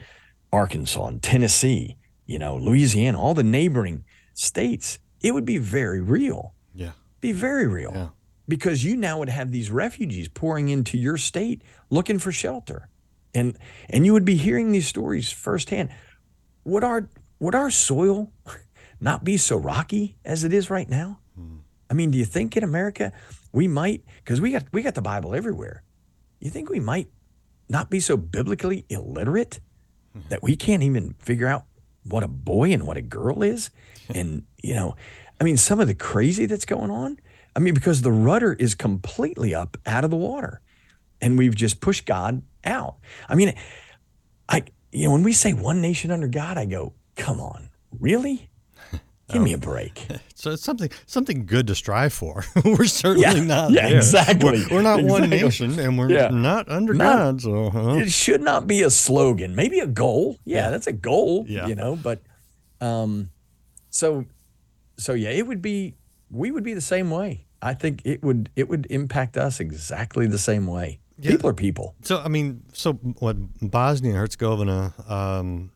Arkansas 0.52 1.06
and 1.06 1.22
Tennessee, 1.22 1.96
you 2.26 2.38
know, 2.38 2.56
Louisiana, 2.56 3.20
all 3.20 3.34
the 3.34 3.42
neighboring 3.42 4.04
states? 4.34 4.98
It 5.20 5.32
would 5.34 5.44
be 5.44 5.58
very 5.58 6.00
real. 6.00 6.54
Yeah. 6.74 6.92
Be 7.20 7.32
very 7.32 7.66
real. 7.66 7.92
Yeah. 7.94 8.08
Because 8.48 8.84
you 8.84 8.96
now 8.96 9.18
would 9.18 9.28
have 9.28 9.52
these 9.52 9.70
refugees 9.70 10.28
pouring 10.28 10.68
into 10.68 10.98
your 10.98 11.16
state 11.16 11.62
looking 11.90 12.18
for 12.18 12.32
shelter. 12.32 12.88
And 13.34 13.56
and 13.88 14.04
you 14.04 14.12
would 14.12 14.24
be 14.24 14.36
hearing 14.36 14.72
these 14.72 14.86
stories 14.86 15.32
firsthand. 15.32 15.90
Would 16.64 16.84
our 16.84 17.08
would 17.38 17.54
our 17.54 17.70
soil 17.70 18.30
not 19.00 19.24
be 19.24 19.36
so 19.36 19.56
rocky 19.56 20.18
as 20.24 20.44
it 20.44 20.52
is 20.52 20.68
right 20.68 20.88
now? 20.88 21.18
I 21.92 21.94
mean, 21.94 22.10
do 22.10 22.16
you 22.16 22.24
think 22.24 22.56
in 22.56 22.64
America 22.64 23.12
we 23.52 23.68
might 23.68 24.02
because 24.24 24.40
we 24.40 24.50
got 24.50 24.64
we 24.72 24.80
got 24.80 24.94
the 24.94 25.02
Bible 25.02 25.34
everywhere? 25.34 25.82
You 26.40 26.48
think 26.48 26.70
we 26.70 26.80
might 26.80 27.08
not 27.68 27.90
be 27.90 28.00
so 28.00 28.16
biblically 28.16 28.86
illiterate 28.88 29.60
mm-hmm. 30.16 30.26
that 30.30 30.42
we 30.42 30.56
can't 30.56 30.82
even 30.82 31.12
figure 31.18 31.48
out 31.48 31.66
what 32.04 32.22
a 32.22 32.28
boy 32.28 32.72
and 32.72 32.86
what 32.86 32.96
a 32.96 33.02
girl 33.02 33.42
is? 33.42 33.68
and 34.14 34.44
you 34.62 34.72
know, 34.72 34.96
I 35.38 35.44
mean, 35.44 35.58
some 35.58 35.80
of 35.80 35.86
the 35.86 35.94
crazy 35.94 36.46
that's 36.46 36.64
going 36.64 36.90
on. 36.90 37.18
I 37.54 37.58
mean, 37.58 37.74
because 37.74 38.00
the 38.00 38.10
rudder 38.10 38.54
is 38.54 38.74
completely 38.74 39.54
up 39.54 39.76
out 39.84 40.02
of 40.02 40.10
the 40.10 40.16
water, 40.16 40.62
and 41.20 41.36
we've 41.36 41.54
just 41.54 41.82
pushed 41.82 42.06
God 42.06 42.40
out. 42.64 42.96
I 43.28 43.34
mean, 43.34 43.54
I 44.48 44.62
you 44.92 45.08
know 45.08 45.12
when 45.12 45.24
we 45.24 45.34
say 45.34 45.52
one 45.52 45.82
nation 45.82 46.10
under 46.10 46.26
God, 46.26 46.56
I 46.56 46.64
go, 46.64 46.94
come 47.16 47.38
on, 47.38 47.68
really? 48.00 48.48
Give 49.28 49.42
me 49.42 49.52
a 49.52 49.58
break. 49.58 50.06
So 50.42 50.50
it's 50.50 50.64
something 50.64 50.90
something 51.06 51.46
good 51.46 51.68
to 51.68 51.74
strive 51.76 52.12
for. 52.12 52.44
we're 52.64 52.86
certainly 52.86 53.22
Yeah, 53.22 53.44
not. 53.44 53.70
yeah, 53.70 53.88
there. 53.90 53.96
exactly. 53.98 54.64
We're, 54.68 54.76
we're 54.78 54.82
not 54.82 55.00
one 55.04 55.30
nation, 55.30 55.78
and 55.78 55.96
we're 55.96 56.10
Yeah. 56.10 56.30
not 56.30 56.68
under 56.68 56.94
Not- 56.94 57.16
God. 57.16 57.40
So 57.42 57.70
huh? 57.70 57.94
It 57.98 58.10
should 58.10 58.40
not 58.42 58.66
be 58.66 58.82
a 58.82 58.90
slogan. 58.90 59.54
Maybe 59.54 59.78
a 59.78 59.86
goal. 59.86 60.38
Yeah, 60.44 60.70
that's 60.70 60.88
a 60.88 60.92
goal. 60.92 61.44
Yeah. 61.48 61.68
You 61.68 61.76
know, 61.76 61.94
but 61.94 62.22
um, 62.80 63.30
so 63.90 64.24
so 64.98 65.12
yeah, 65.12 65.30
it 65.30 65.46
would 65.46 65.62
be 65.62 65.94
we 66.28 66.50
would 66.50 66.64
be 66.64 66.74
the 66.74 66.80
same 66.80 67.08
way. 67.10 67.46
I 67.62 67.74
think 67.74 68.02
it 68.04 68.24
would 68.24 68.50
it 68.56 68.68
would 68.68 68.88
impact 68.90 69.36
us 69.36 69.60
exactly 69.60 70.26
the 70.26 70.38
same 70.38 70.66
way. 70.66 70.98
People 71.22 71.48
are 71.50 71.54
people. 71.54 71.94
So 72.02 72.18
I 72.18 72.26
mean, 72.26 72.64
so 72.72 72.94
what 73.20 73.36
Bosnia, 73.60 74.14
Herzegovina, 74.14 74.92
um, 75.06 75.70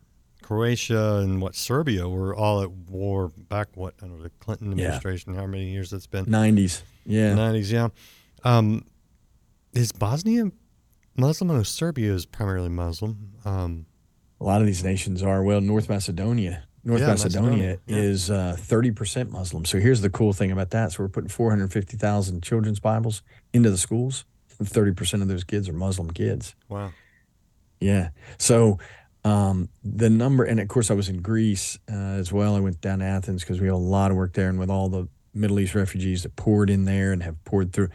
Croatia, 0.47 1.17
and 1.17 1.41
what 1.41 1.55
Serbia 1.55 2.07
were 2.07 2.33
all 2.33 2.61
at 2.61 2.71
war 2.71 3.27
back. 3.49 3.67
What 3.75 3.95
I 4.01 4.07
the 4.07 4.29
Clinton 4.39 4.67
Yeah. 4.77 4.85
administration. 4.85 5.35
How 5.35 5.45
many 5.45 5.71
years 5.71 5.89
that's 5.89 6.07
been? 6.07 6.23
Nineties. 6.29 6.83
Yeah. 7.05 7.33
Nineties. 7.35 7.69
Yeah. 7.69 7.89
Um, 8.45 8.85
is 9.73 9.91
Bosnia 9.91 10.45
Muslim? 11.17 11.51
I 11.51 11.63
Serbia 11.63 12.13
is 12.13 12.25
primarily 12.25 12.69
Muslim. 12.69 13.33
Um, 13.43 13.87
A 14.39 14.45
lot 14.45 14.61
of 14.61 14.67
these 14.67 14.85
nations 14.85 15.21
are. 15.21 15.43
Well, 15.43 15.59
North 15.59 15.89
Macedonia. 15.89 16.63
North 16.81 17.01
Yeah, 17.01 17.07
Macedonia, 17.07 17.49
Macedonia, 17.51 17.79
yeah. 17.85 17.97
is 17.97 18.29
uh, 18.31 18.55
30% 18.57 19.29
Muslim. 19.31 19.65
So 19.65 19.79
here's 19.79 19.99
the 19.99 20.09
cool 20.09 20.31
thing 20.31 20.51
about 20.53 20.69
that. 20.69 20.93
So 20.93 21.03
we're 21.03 21.09
putting 21.09 21.27
450,000 21.29 22.41
children's 22.41 22.79
Bibles 22.79 23.21
into 23.51 23.69
the 23.69 23.77
schools. 23.77 24.23
30% 24.63 25.21
of 25.21 25.27
those 25.27 25.43
kids 25.43 25.67
are 25.67 25.73
Muslim 25.73 26.11
kids. 26.11 26.55
wow. 26.69 26.91
Yeah. 27.81 28.09
So 28.37 28.79
um, 29.27 29.69
the 29.83 30.09
number, 30.09 30.43
and 30.43 30.59
of 30.59 30.67
course, 30.67 30.89
I 30.89 30.93
was 30.93 31.09
in 31.09 31.21
Greece 31.21 31.77
uh, 31.91 31.95
as 31.95 32.31
well. 32.31 32.55
I 32.55 32.59
went 32.59 32.81
down 32.81 32.99
to 32.99 33.05
Athens 33.05 33.43
because 33.43 33.59
we 33.59 33.67
had 33.67 33.73
a 33.73 33.77
lot 33.77 34.11
of 34.11 34.17
work 34.17 34.33
there, 34.33 34.49
and 34.49 34.59
with 34.59 34.69
all 34.69 34.89
the 34.89 35.07
Middle 35.33 35.59
East 35.59 35.75
refugees 35.75 36.23
that 36.23 36.35
poured 36.35 36.69
in 36.69 36.85
there 36.85 37.11
and 37.11 37.21
have 37.23 37.43
poured 37.43 37.73
through. 37.73 37.89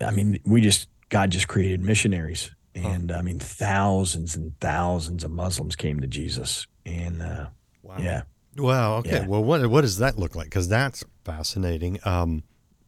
I 0.00 0.10
mean, 0.10 0.38
we 0.44 0.60
just 0.60 0.88
God 1.08 1.30
just 1.30 1.48
created 1.48 1.80
missionaries, 1.82 2.50
and 2.74 3.10
I 3.12 3.22
mean, 3.22 3.38
thousands 3.38 4.36
and 4.36 4.58
thousands 4.60 5.24
of 5.24 5.30
Muslims 5.30 5.76
came 5.76 6.00
to 6.00 6.06
Jesus, 6.06 6.66
and 6.84 7.22
uh, 7.22 7.46
Wow. 7.82 7.96
yeah, 8.00 8.22
Wow. 8.56 8.96
Okay. 8.96 9.10
Yeah. 9.20 9.26
Well, 9.26 9.42
what 9.42 9.66
what 9.68 9.82
does 9.82 9.98
that 9.98 10.18
look 10.18 10.34
like? 10.34 10.46
Because 10.46 10.68
that's 10.68 11.04
fascinating. 11.24 11.98
Um, 12.04 12.42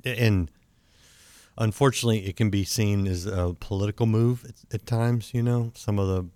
and 0.05 0.51
unfortunately, 1.57 2.27
it 2.27 2.37
can 2.37 2.51
be 2.51 2.65
seen 2.65 3.07
as 3.07 3.27
a 3.27 3.55
political 3.59 4.07
move 4.07 4.45
at, 4.45 4.75
at 4.75 4.87
times. 4.87 5.33
You 5.33 5.43
know, 5.43 5.73
some 5.75 5.99
of 5.99 6.09
the 6.09 6.29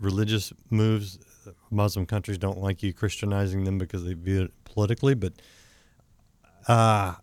religious 0.00 0.52
moves, 0.70 1.18
Muslim 1.70 2.06
countries 2.06 2.38
don't 2.38 2.58
like 2.58 2.82
you 2.82 2.92
Christianizing 2.92 3.64
them 3.64 3.78
because 3.78 4.04
they 4.04 4.14
view 4.14 4.44
it 4.44 4.52
politically. 4.64 5.14
But 5.14 5.34
uh, 6.68 7.14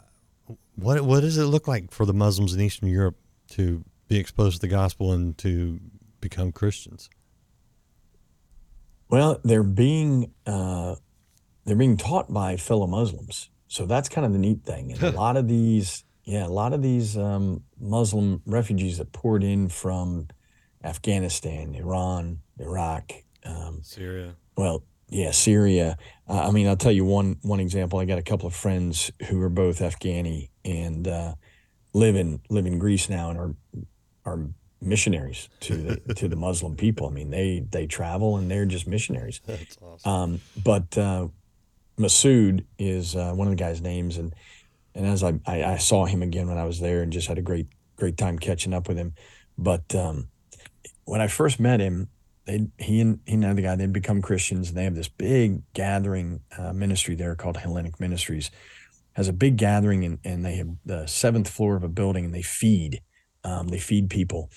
what 0.76 1.02
what 1.02 1.22
does 1.22 1.38
it 1.38 1.46
look 1.46 1.68
like 1.68 1.92
for 1.92 2.06
the 2.06 2.14
Muslims 2.14 2.54
in 2.54 2.62
Eastern 2.62 2.90
Europe 2.90 3.18
to 3.52 3.84
be 4.08 4.18
exposed 4.18 4.56
to 4.56 4.62
the 4.62 4.68
gospel 4.68 5.12
and 5.12 5.38
to 5.40 5.80
become 6.22 6.52
Christians? 6.52 7.10
Well, 9.10 9.40
they're 9.44 9.64
being 9.64 10.32
uh, 10.46 10.96
they're 11.66 11.76
being 11.76 11.98
taught 11.98 12.34
by 12.34 12.58
fellow 12.58 12.88
Muslims, 12.88 13.50
so 13.68 13.86
that's 13.86 14.10
kind 14.10 14.26
of 14.26 14.34
the 14.34 14.40
neat 14.40 14.64
thing. 14.64 14.92
And 14.92 15.04
a 15.04 15.12
lot 15.24 15.38
of 15.38 15.48
these, 15.48 16.04
yeah, 16.24 16.46
a 16.46 16.50
lot 16.50 16.74
of 16.74 16.82
these 16.82 17.18
um, 17.18 17.64
Muslim 17.80 18.42
refugees 18.46 18.98
that 18.98 19.12
poured 19.12 19.44
in 19.44 19.70
from 19.70 20.30
Afghanistan, 20.84 21.76
Iran, 21.76 22.40
Iraq, 22.60 23.12
um, 23.46 23.80
Syria. 23.82 24.36
well, 24.56 24.84
yeah, 25.10 25.32
Syria. 25.32 25.98
Uh, 26.28 26.48
I 26.48 26.52
mean, 26.52 26.68
I'll 26.68 26.76
tell 26.76 26.92
you 26.92 27.06
one 27.06 27.38
one 27.42 27.60
example. 27.60 28.00
I 28.00 28.06
got 28.06 28.20
a 28.20 28.24
couple 28.24 28.48
of 28.48 28.56
friends 28.56 29.12
who 29.28 29.42
are 29.42 29.50
both 29.50 29.80
Afghani 29.80 30.50
and 30.66 31.08
uh, 31.08 31.36
live 31.94 32.16
in 32.16 32.40
live 32.50 32.66
in 32.66 32.80
Greece 32.80 33.10
now 33.10 33.30
and 33.30 33.40
are 33.40 33.56
are 34.26 34.40
missionaries 34.82 35.50
to 35.62 35.78
the 35.78 36.14
to 36.16 36.28
the 36.28 36.36
Muslim 36.36 36.76
people. 36.76 37.08
I 37.08 37.12
mean, 37.12 37.30
they 37.30 37.66
they 37.70 37.86
travel 37.86 38.38
and 38.38 38.50
they're 38.50 38.66
just 38.66 38.88
missionaries. 38.88 39.42
That's 39.46 39.78
awesome. 39.82 40.12
Um, 40.12 40.42
but 40.64 40.98
uh, 40.98 41.28
Masood 41.98 42.66
is 42.80 43.16
uh, 43.16 43.34
one 43.34 43.48
of 43.48 43.52
the 43.52 43.64
guys' 43.64 43.82
names, 43.82 44.18
and 44.18 44.34
and 44.96 45.06
as 45.06 45.24
I, 45.24 45.40
I 45.46 45.64
I 45.64 45.78
saw 45.78 46.06
him 46.06 46.22
again 46.24 46.48
when 46.48 46.58
I 46.58 46.66
was 46.66 46.80
there, 46.80 47.02
and 47.02 47.14
just 47.14 47.28
had 47.28 47.38
a 47.38 47.44
great 47.44 47.68
great 47.98 48.18
time 48.18 48.40
catching 48.40 48.74
up 48.74 48.88
with 48.88 48.98
him. 48.98 49.14
But 49.58 49.94
um, 49.94 50.30
when 51.06 51.22
I 51.22 51.28
first 51.28 51.60
met 51.60 51.80
him, 51.80 52.10
they 52.46 52.68
he 52.78 53.00
and 53.00 53.20
he 53.26 53.34
and 53.34 53.58
the 53.58 53.62
guy 53.62 53.76
they'd 53.76 53.94
become 53.94 54.22
Christians, 54.22 54.70
and 54.70 54.78
they 54.78 54.84
have 54.84 54.96
this 54.96 55.08
big 55.08 55.62
gathering 55.74 56.42
uh, 56.58 56.74
ministry 56.74 57.16
there 57.16 57.36
called 57.36 57.58
Hellenic 57.58 58.00
Ministries. 58.00 58.52
Has 59.14 59.28
a 59.28 59.34
big 59.34 59.58
gathering, 59.58 60.04
and 60.04 60.20
and 60.24 60.46
they 60.46 60.56
have 60.56 60.70
the 60.86 61.06
seventh 61.06 61.50
floor 61.50 61.76
of 61.76 61.84
a 61.84 61.90
building, 61.90 62.26
and 62.26 62.34
they 62.34 62.42
feed. 62.42 63.02
Um, 63.44 63.68
they 63.68 63.80
feed 63.80 64.10
people, 64.10 64.50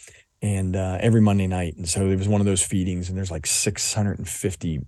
and 0.42 0.75
uh, 0.77 0.99
every 1.01 1.20
Monday 1.20 1.46
night. 1.46 1.77
And 1.77 1.88
so 1.88 2.07
it 2.07 2.16
was 2.16 2.29
one 2.29 2.40
of 2.40 2.46
those 2.46 2.62
feedings, 2.62 3.09
and 3.09 3.16
there's 3.16 3.31
like 3.31 3.46
650 3.46 4.81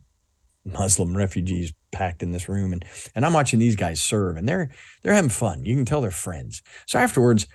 Muslim 0.64 1.16
refugees 1.16 1.72
packed 1.92 2.22
in 2.22 2.32
this 2.32 2.48
room, 2.48 2.72
and 2.72 2.84
and 3.14 3.24
I'm 3.24 3.32
watching 3.32 3.58
these 3.58 3.76
guys 3.76 4.00
serve, 4.00 4.36
and 4.36 4.48
they're 4.48 4.70
they're 5.02 5.14
having 5.14 5.30
fun. 5.30 5.64
You 5.64 5.76
can 5.76 5.84
tell 5.84 6.00
they're 6.00 6.10
friends. 6.10 6.62
So 6.86 6.98
afterwards, 6.98 7.46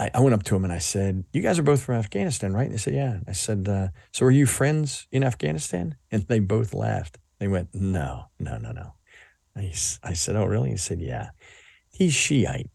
I, 0.00 0.10
I 0.14 0.20
went 0.20 0.34
up 0.34 0.42
to 0.44 0.56
him 0.56 0.64
and 0.64 0.72
I 0.72 0.78
said, 0.78 1.24
"You 1.32 1.42
guys 1.42 1.58
are 1.58 1.62
both 1.62 1.82
from 1.82 1.96
Afghanistan, 1.96 2.54
right?" 2.54 2.64
And 2.64 2.72
they 2.72 2.78
said, 2.78 2.94
"Yeah." 2.94 3.18
I 3.28 3.32
said, 3.32 3.68
uh, 3.68 3.88
"So 4.12 4.24
are 4.24 4.30
you 4.30 4.46
friends 4.46 5.06
in 5.12 5.22
Afghanistan?" 5.22 5.96
And 6.10 6.26
they 6.26 6.40
both 6.40 6.72
laughed. 6.72 7.18
They 7.38 7.48
went, 7.48 7.74
"No, 7.74 8.30
no, 8.38 8.56
no, 8.56 8.72
no." 8.72 8.94
I 9.54 10.14
said, 10.14 10.36
"Oh, 10.36 10.46
really?" 10.46 10.70
He 10.70 10.78
said, 10.78 11.00
"Yeah." 11.00 11.30
He's 11.90 12.14
Shiite. 12.14 12.70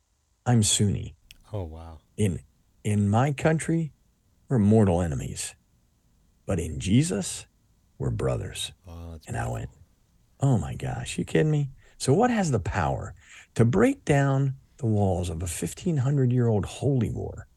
I'm 0.46 0.62
Sunni. 0.62 1.16
Oh 1.52 1.64
wow. 1.64 1.98
In 2.16 2.42
in 2.84 3.10
my 3.10 3.32
country, 3.34 3.92
we're 4.48 4.60
mortal 4.60 5.02
enemies, 5.02 5.56
but 6.46 6.60
in 6.60 6.80
Jesus, 6.80 7.48
we're 7.98 8.12
brothers. 8.12 8.72
Oh, 8.88 9.14
that's 9.14 9.26
And 9.26 9.36
I 9.36 9.50
went, 9.50 9.70
oh 10.40 10.58
my 10.58 10.76
gosh, 10.76 11.18
you 11.18 11.26
kidding 11.26 11.52
me? 11.52 11.70
So, 11.98 12.14
what 12.14 12.30
has 12.30 12.52
the 12.52 12.60
power 12.60 13.16
to 13.56 13.66
break 13.66 14.06
down 14.06 14.56
the 14.78 14.86
walls 14.86 15.30
of 15.30 15.38
a 15.38 15.46
1500 15.46 16.32
year 16.32 16.48
old 16.48 16.66
holy 16.66 17.10
war? 17.10 17.48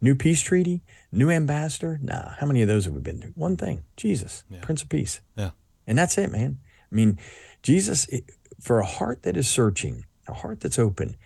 New 0.00 0.14
peace 0.14 0.42
treaty, 0.42 0.82
new 1.10 1.30
ambassador? 1.30 1.98
Nah, 2.02 2.34
how 2.38 2.46
many 2.46 2.60
of 2.62 2.68
those 2.68 2.84
have 2.84 2.94
we 2.94 3.00
been 3.00 3.20
through? 3.20 3.32
One 3.34 3.56
thing 3.56 3.84
Jesus, 3.96 4.44
Yeah. 4.50 4.60
Prince 4.60 4.82
of 4.82 4.88
Peace. 4.88 5.20
Yeah. 5.36 5.50
And 5.86 5.96
that's 5.96 6.18
it, 6.18 6.30
man. 6.30 6.58
I 6.90 6.94
mean, 6.94 7.18
Jesus, 7.62 8.06
it, 8.08 8.24
for 8.60 8.78
a 8.78 8.84
heart 8.84 9.22
that 9.22 9.36
is 9.36 9.48
searching, 9.48 10.04
a 10.28 10.34
heart 10.34 10.60
that's 10.60 10.78
open, 10.78 11.16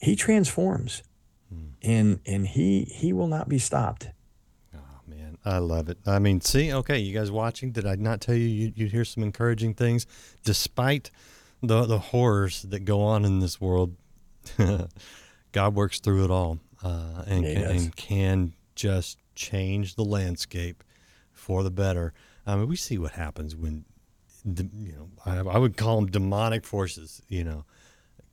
he 0.00 0.14
transforms. 0.16 1.02
Hmm. 1.52 1.64
And 1.82 2.20
and 2.24 2.46
he 2.46 2.84
he 2.84 3.12
will 3.12 3.26
not 3.26 3.48
be 3.48 3.58
stopped. 3.58 4.08
Oh 4.74 4.78
man, 5.06 5.36
I 5.44 5.58
love 5.58 5.88
it. 5.88 5.98
I 6.06 6.18
mean, 6.18 6.40
see, 6.40 6.72
okay, 6.72 6.98
you 6.98 7.12
guys 7.18 7.30
watching? 7.30 7.72
Did 7.72 7.84
I 7.86 7.96
not 7.96 8.20
tell 8.20 8.34
you 8.36 8.46
you- 8.46 8.72
you'd 8.76 8.92
hear 8.92 9.04
some 9.04 9.22
encouraging 9.22 9.74
things, 9.74 10.06
despite 10.44 11.10
the 11.62 11.84
the 11.84 11.98
horrors 11.98 12.62
that 12.62 12.80
go 12.84 13.02
on 13.02 13.24
in 13.24 13.40
this 13.40 13.60
world? 13.60 13.96
God 15.52 15.74
works 15.74 16.00
through 16.00 16.24
it 16.24 16.30
all, 16.30 16.58
uh, 16.82 17.22
and 17.26 17.44
Yeah, 17.44 17.54
can, 17.54 17.62
and 17.64 17.96
can 17.96 18.52
just 18.74 19.18
change 19.34 19.94
the 19.94 20.04
landscape 20.04 20.82
for 21.32 21.62
the 21.62 21.70
better. 21.70 22.12
I 22.46 22.56
mean, 22.56 22.68
we 22.68 22.76
see 22.76 22.98
what 22.98 23.12
happens 23.12 23.54
when, 23.56 23.84
the, 24.44 24.68
you 24.76 24.92
know, 24.92 25.08
I, 25.24 25.38
I 25.38 25.58
would 25.58 25.76
call 25.76 25.96
them 25.96 26.06
demonic 26.10 26.64
forces. 26.64 27.22
You 27.28 27.44
know, 27.44 27.64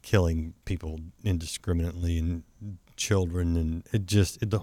killing 0.02 0.54
people 0.66 1.00
indiscriminately 1.24 2.18
and 2.18 2.44
children, 2.98 3.56
and 3.58 3.84
it 3.94 4.06
just 4.06 4.42
it, 4.42 4.50
the 4.50 4.62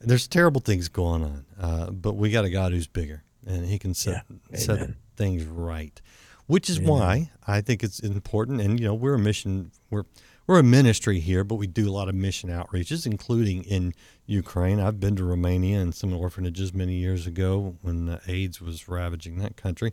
there's 0.00 0.26
terrible 0.26 0.60
things 0.60 0.88
going 0.88 1.22
on, 1.22 1.44
uh, 1.60 1.90
but 1.90 2.14
we 2.16 2.30
got 2.30 2.44
a 2.44 2.50
God 2.50 2.72
who's 2.72 2.86
bigger, 2.86 3.22
and 3.46 3.64
He 3.66 3.78
can 3.78 3.94
set 3.94 4.24
Yeah. 4.50 4.58
set 4.58 4.90
things 5.16 5.44
right. 5.44 6.00
Which 6.46 6.68
is 6.68 6.80
why 6.80 7.30
I 7.46 7.60
think 7.60 7.82
it's 7.82 8.00
important. 8.00 8.60
And 8.60 8.78
you 8.78 8.86
know, 8.86 8.94
we're 8.94 9.14
a 9.14 9.18
mission. 9.18 9.70
We're 9.90 10.04
we're 10.46 10.58
a 10.58 10.64
ministry 10.64 11.20
here, 11.20 11.44
but 11.44 11.54
we 11.54 11.66
do 11.66 11.88
a 11.88 11.92
lot 11.92 12.08
of 12.08 12.14
mission 12.14 12.50
outreaches, 12.50 13.06
including 13.06 13.62
in 13.64 13.94
Ukraine. 14.26 14.80
I've 14.80 14.98
been 14.98 15.14
to 15.16 15.24
Romania 15.24 15.80
and 15.80 15.94
some 15.94 16.12
orphanages 16.12 16.74
many 16.74 16.94
years 16.94 17.26
ago 17.26 17.76
when 17.82 18.18
AIDS 18.26 18.60
was 18.60 18.88
ravaging 18.88 19.38
that 19.38 19.56
country. 19.56 19.92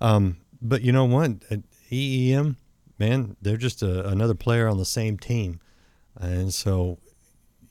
Um, 0.00 0.36
but 0.60 0.82
you 0.82 0.92
know 0.92 1.06
what? 1.06 1.30
At 1.50 1.60
EEM, 1.90 2.56
man, 2.98 3.36
they're 3.40 3.56
just 3.56 3.82
a, 3.82 4.06
another 4.06 4.34
player 4.34 4.68
on 4.68 4.76
the 4.78 4.84
same 4.84 5.18
team, 5.18 5.60
and 6.18 6.52
so 6.52 6.98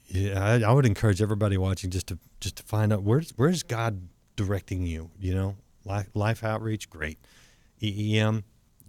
yeah, 0.08 0.44
I, 0.44 0.60
I 0.68 0.72
would 0.72 0.86
encourage 0.86 1.22
everybody 1.22 1.56
watching 1.56 1.90
just 1.90 2.08
to 2.08 2.18
just 2.40 2.56
to 2.56 2.62
find 2.64 2.92
out 2.92 3.02
where's 3.02 3.32
where's 3.36 3.62
God 3.62 4.08
directing 4.36 4.86
you. 4.86 5.10
You 5.18 5.34
know, 5.34 5.56
life 5.84 6.08
life 6.14 6.42
outreach, 6.42 6.90
great. 6.90 7.18
EEM, 7.82 8.44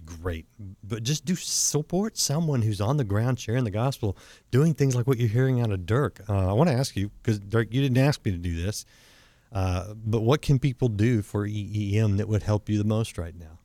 great. 0.05 0.45
But 0.83 1.03
just 1.03 1.25
do 1.25 1.35
support 1.35 2.17
someone 2.17 2.61
who's 2.61 2.81
on 2.81 2.97
the 2.97 3.03
ground 3.03 3.39
sharing 3.39 3.63
the 3.63 3.71
gospel, 3.71 4.17
doing 4.49 4.73
things 4.73 4.95
like 4.95 5.07
what 5.07 5.17
you're 5.17 5.29
hearing 5.29 5.61
out 5.61 5.71
of 5.71 5.85
Dirk. 5.85 6.21
Uh, 6.29 6.49
I 6.49 6.53
want 6.53 6.69
to 6.69 6.75
ask 6.75 6.95
you 6.95 7.11
because 7.21 7.39
Dirk, 7.39 7.73
you 7.73 7.81
didn't 7.81 7.97
ask 7.97 8.23
me 8.25 8.31
to 8.31 8.37
do 8.37 8.61
this, 8.61 8.85
uh, 9.51 9.93
but 9.95 10.21
what 10.21 10.41
can 10.41 10.59
people 10.59 10.87
do 10.87 11.21
for 11.21 11.47
EEM 11.47 12.17
that 12.17 12.27
would 12.27 12.43
help 12.43 12.69
you 12.69 12.77
the 12.77 12.83
most 12.83 13.17
right 13.17 13.37
now? 13.37 13.59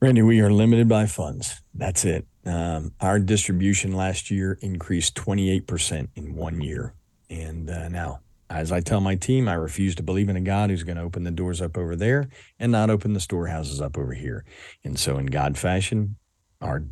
Randy, 0.00 0.22
we 0.22 0.40
are 0.40 0.52
limited 0.52 0.88
by 0.88 1.06
funds. 1.06 1.60
That's 1.74 2.04
it. 2.04 2.24
Um, 2.46 2.92
our 3.00 3.18
distribution 3.18 3.92
last 3.92 4.30
year 4.30 4.56
increased 4.62 5.16
28% 5.16 6.08
in 6.14 6.36
one 6.36 6.60
year. 6.60 6.94
And 7.28 7.68
uh, 7.68 7.88
now, 7.88 8.20
as 8.50 8.72
I 8.72 8.80
tell 8.80 9.00
my 9.00 9.14
team, 9.14 9.48
I 9.48 9.54
refuse 9.54 9.94
to 9.96 10.02
believe 10.02 10.28
in 10.28 10.36
a 10.36 10.40
God 10.40 10.70
who's 10.70 10.82
going 10.82 10.96
to 10.96 11.02
open 11.02 11.24
the 11.24 11.30
doors 11.30 11.60
up 11.60 11.76
over 11.76 11.94
there 11.94 12.28
and 12.58 12.72
not 12.72 12.90
open 12.90 13.12
the 13.12 13.20
storehouses 13.20 13.80
up 13.80 13.98
over 13.98 14.14
here. 14.14 14.44
And 14.84 14.98
so, 14.98 15.18
in 15.18 15.26
God 15.26 15.58
fashion, 15.58 16.16
our 16.60 16.84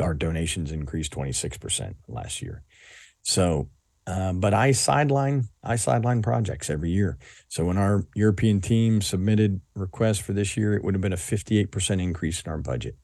our 0.00 0.14
donations 0.14 0.72
increased 0.72 1.12
26% 1.12 1.94
last 2.08 2.42
year. 2.42 2.64
So, 3.22 3.68
uh, 4.06 4.32
but 4.32 4.52
I 4.52 4.72
sideline 4.72 5.44
I 5.62 5.76
sideline 5.76 6.20
projects 6.20 6.68
every 6.68 6.90
year. 6.90 7.16
So 7.48 7.64
when 7.64 7.78
our 7.78 8.06
European 8.14 8.60
team 8.60 9.00
submitted 9.00 9.60
requests 9.74 10.18
for 10.18 10.32
this 10.32 10.56
year, 10.56 10.74
it 10.74 10.84
would 10.84 10.94
have 10.94 11.00
been 11.00 11.12
a 11.12 11.16
58% 11.16 12.02
increase 12.02 12.42
in 12.42 12.50
our 12.50 12.58
budget. 12.58 12.96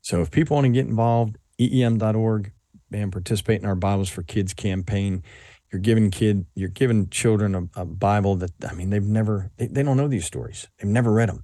So 0.00 0.22
if 0.22 0.30
people 0.30 0.54
want 0.54 0.64
to 0.66 0.72
get 0.72 0.86
involved, 0.86 1.36
eem.org 1.60 2.52
and 2.92 3.12
participate 3.12 3.60
in 3.60 3.66
our 3.66 3.74
Bibles 3.74 4.08
for 4.08 4.22
Kids 4.22 4.54
campaign. 4.54 5.22
You're 5.72 5.80
giving 5.80 6.10
kid, 6.10 6.46
you're 6.54 6.70
giving 6.70 7.08
children 7.10 7.54
a, 7.54 7.82
a 7.82 7.84
Bible 7.84 8.36
that 8.36 8.52
I 8.68 8.74
mean 8.74 8.90
they've 8.90 9.02
never 9.02 9.50
they, 9.56 9.66
they, 9.66 9.82
don't 9.82 9.96
know 9.96 10.08
these 10.08 10.24
stories. 10.24 10.68
They've 10.78 10.90
never 10.90 11.12
read 11.12 11.28
them, 11.28 11.42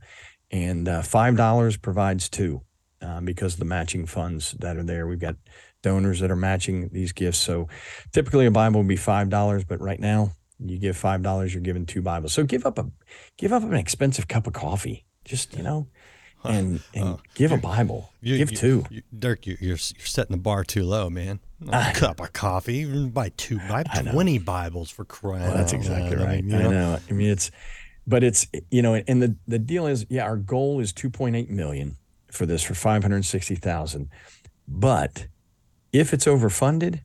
and 0.50 0.88
uh, 0.88 1.02
five 1.02 1.36
dollars 1.36 1.76
provides 1.76 2.28
two 2.28 2.62
uh, 3.02 3.20
because 3.20 3.54
of 3.54 3.58
the 3.58 3.66
matching 3.66 4.06
funds 4.06 4.52
that 4.60 4.76
are 4.76 4.82
there. 4.82 5.06
We've 5.06 5.18
got 5.18 5.36
donors 5.82 6.20
that 6.20 6.30
are 6.30 6.36
matching 6.36 6.88
these 6.92 7.12
gifts. 7.12 7.38
So 7.38 7.68
typically 8.12 8.46
a 8.46 8.50
Bible 8.50 8.80
would 8.80 8.88
be 8.88 8.96
five 8.96 9.28
dollars, 9.28 9.64
but 9.64 9.80
right 9.80 10.00
now 10.00 10.32
you 10.58 10.78
give 10.78 10.96
five 10.96 11.22
dollars, 11.22 11.52
you're 11.52 11.62
giving 11.62 11.86
two 11.86 12.02
Bibles. 12.02 12.32
So 12.32 12.44
give 12.44 12.64
up 12.66 12.78
a 12.78 12.90
give 13.36 13.52
up 13.52 13.62
an 13.62 13.74
expensive 13.74 14.28
cup 14.28 14.46
of 14.46 14.52
coffee. 14.52 15.04
Just 15.24 15.56
you 15.56 15.62
know, 15.62 15.88
and 16.44 16.80
and 16.94 17.04
uh, 17.04 17.16
give 17.34 17.52
a 17.52 17.56
Bible. 17.56 18.10
You, 18.20 18.36
give 18.38 18.50
you, 18.50 18.56
two. 18.56 18.84
You, 18.90 19.02
Dirk, 19.16 19.46
you're 19.46 19.56
you're 19.60 19.76
setting 19.76 20.36
the 20.36 20.42
bar 20.42 20.64
too 20.64 20.84
low, 20.84 21.10
man. 21.10 21.40
A 21.72 21.92
cup 21.94 22.20
of 22.20 22.32
coffee, 22.32 22.84
buy 23.06 23.30
two, 23.36 23.58
buy 23.68 23.84
twenty 23.84 24.38
Bibles 24.38 24.90
for 24.90 25.04
crying. 25.04 25.42
Well, 25.42 25.56
that's 25.56 25.72
exactly 25.72 26.16
right. 26.16 26.38
I, 26.38 26.42
mean, 26.42 26.54
I 26.54 26.62
know. 26.68 26.98
I 27.08 27.12
mean, 27.12 27.30
it's, 27.30 27.50
but 28.06 28.22
it's 28.22 28.46
you 28.70 28.82
know, 28.82 28.94
and 28.94 29.22
the 29.22 29.36
the 29.46 29.58
deal 29.58 29.86
is, 29.86 30.06
yeah, 30.08 30.24
our 30.24 30.36
goal 30.36 30.80
is 30.80 30.92
two 30.92 31.10
point 31.10 31.36
eight 31.36 31.50
million 31.50 31.96
for 32.30 32.46
this 32.46 32.62
for 32.62 32.74
five 32.74 33.02
hundred 33.02 33.24
sixty 33.24 33.54
thousand, 33.54 34.10
but 34.68 35.26
if 35.92 36.12
it's 36.12 36.26
overfunded, 36.26 37.00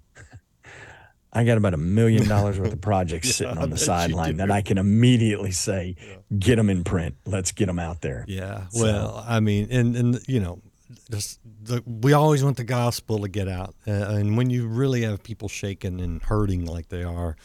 I 1.32 1.44
got 1.44 1.58
about 1.58 1.74
a 1.74 1.78
million 1.78 2.28
dollars 2.28 2.60
worth 2.60 2.74
of 2.74 2.82
projects 2.82 3.28
yeah, 3.28 3.34
sitting 3.34 3.58
on 3.60 3.70
the 3.70 3.78
sideline 3.78 4.38
that 4.38 4.50
I 4.50 4.62
can 4.62 4.78
immediately 4.78 5.52
say, 5.52 5.96
yeah. 6.00 6.16
get 6.38 6.56
them 6.56 6.70
in 6.70 6.84
print. 6.84 7.16
Let's 7.26 7.52
get 7.52 7.68
them 7.68 7.80
out 7.80 8.02
there. 8.02 8.26
Yeah. 8.28 8.68
So, 8.70 8.84
well, 8.84 9.26
I 9.28 9.40
mean, 9.40 9.68
and 9.70 9.96
and 9.96 10.20
you 10.28 10.40
know, 10.40 10.62
just 11.12 11.40
the, 11.64 11.84
we 11.86 12.14
always 12.14 12.44
want 12.44 12.58
the 12.58 12.64
gospel 12.64 13.20
to 13.20 13.28
get 13.28 13.48
out, 13.48 13.76
uh, 13.88 13.92
and 13.92 14.38
when 14.38 14.50
you 14.50 14.68
really 14.68 15.04
have 15.04 15.24
people 15.24 15.48
shaking 15.48 16.02
and 16.02 16.22
hurting 16.24 16.66
like 16.66 16.90
they 16.90 17.04
are 17.04 17.36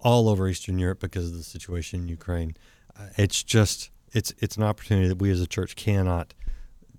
all 0.00 0.28
over 0.28 0.48
Eastern 0.48 0.78
Europe 0.78 1.00
because 1.00 1.28
of 1.28 1.36
the 1.36 1.42
situation 1.42 2.02
in 2.02 2.08
Ukraine, 2.08 2.56
uh, 2.98 3.06
it's 3.16 3.42
just 3.42 3.90
it's 4.12 4.32
it's 4.38 4.56
an 4.56 4.62
opportunity 4.62 5.08
that 5.08 5.18
we 5.18 5.30
as 5.30 5.40
a 5.40 5.46
church 5.46 5.76
cannot 5.76 6.34